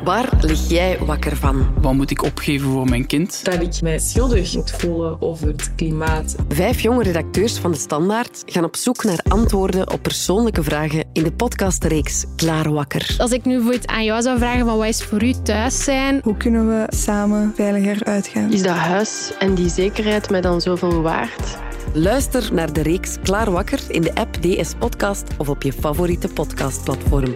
Waar 0.03 0.29
lig 0.41 0.69
jij 0.69 0.97
wakker 0.99 1.37
van? 1.37 1.73
Wat 1.81 1.93
moet 1.93 2.11
ik 2.11 2.23
opgeven 2.23 2.69
voor 2.69 2.89
mijn 2.89 3.05
kind? 3.05 3.43
Dat 3.43 3.61
ik 3.61 3.81
mij 3.81 3.99
schuldig 3.99 4.55
moet 4.55 4.71
voelen 4.71 5.21
over 5.21 5.47
het 5.47 5.75
klimaat. 5.75 6.35
Vijf 6.49 6.81
jonge 6.81 7.03
redacteurs 7.03 7.57
van 7.57 7.71
De 7.71 7.77
Standaard 7.77 8.43
gaan 8.45 8.63
op 8.63 8.75
zoek 8.75 9.03
naar 9.03 9.19
antwoorden 9.27 9.91
op 9.91 10.01
persoonlijke 10.01 10.63
vragen 10.63 11.05
in 11.13 11.23
de 11.23 11.31
podcastreeks 11.31 12.25
Klaar 12.35 12.71
Wakker. 12.71 13.15
Als 13.17 13.31
ik 13.31 13.45
nu 13.45 13.53
bijvoorbeeld 13.53 13.87
aan 13.87 14.03
jou 14.03 14.21
zou 14.21 14.37
vragen 14.37 14.65
van 14.65 14.77
wat 14.77 14.87
is 14.87 15.03
voor 15.03 15.23
u 15.23 15.33
thuis 15.43 15.83
zijn? 15.83 16.19
Hoe 16.23 16.37
kunnen 16.37 16.67
we 16.67 16.85
samen 16.95 17.51
veiliger 17.55 18.03
uitgaan? 18.03 18.53
Is 18.53 18.61
dat 18.61 18.75
huis 18.75 19.31
en 19.39 19.55
die 19.55 19.69
zekerheid 19.69 20.29
mij 20.29 20.41
dan 20.41 20.61
zoveel 20.61 21.01
waard? 21.01 21.57
Luister 21.93 22.53
naar 22.53 22.73
de 22.73 22.81
reeks 22.81 23.17
Klaar 23.23 23.51
Wakker 23.51 23.79
in 23.87 24.01
de 24.01 24.15
app 24.15 24.33
DS 24.41 24.73
Podcast 24.79 25.23
of 25.37 25.49
op 25.49 25.61
je 25.63 25.73
favoriete 25.73 26.27
podcastplatform. 26.27 27.35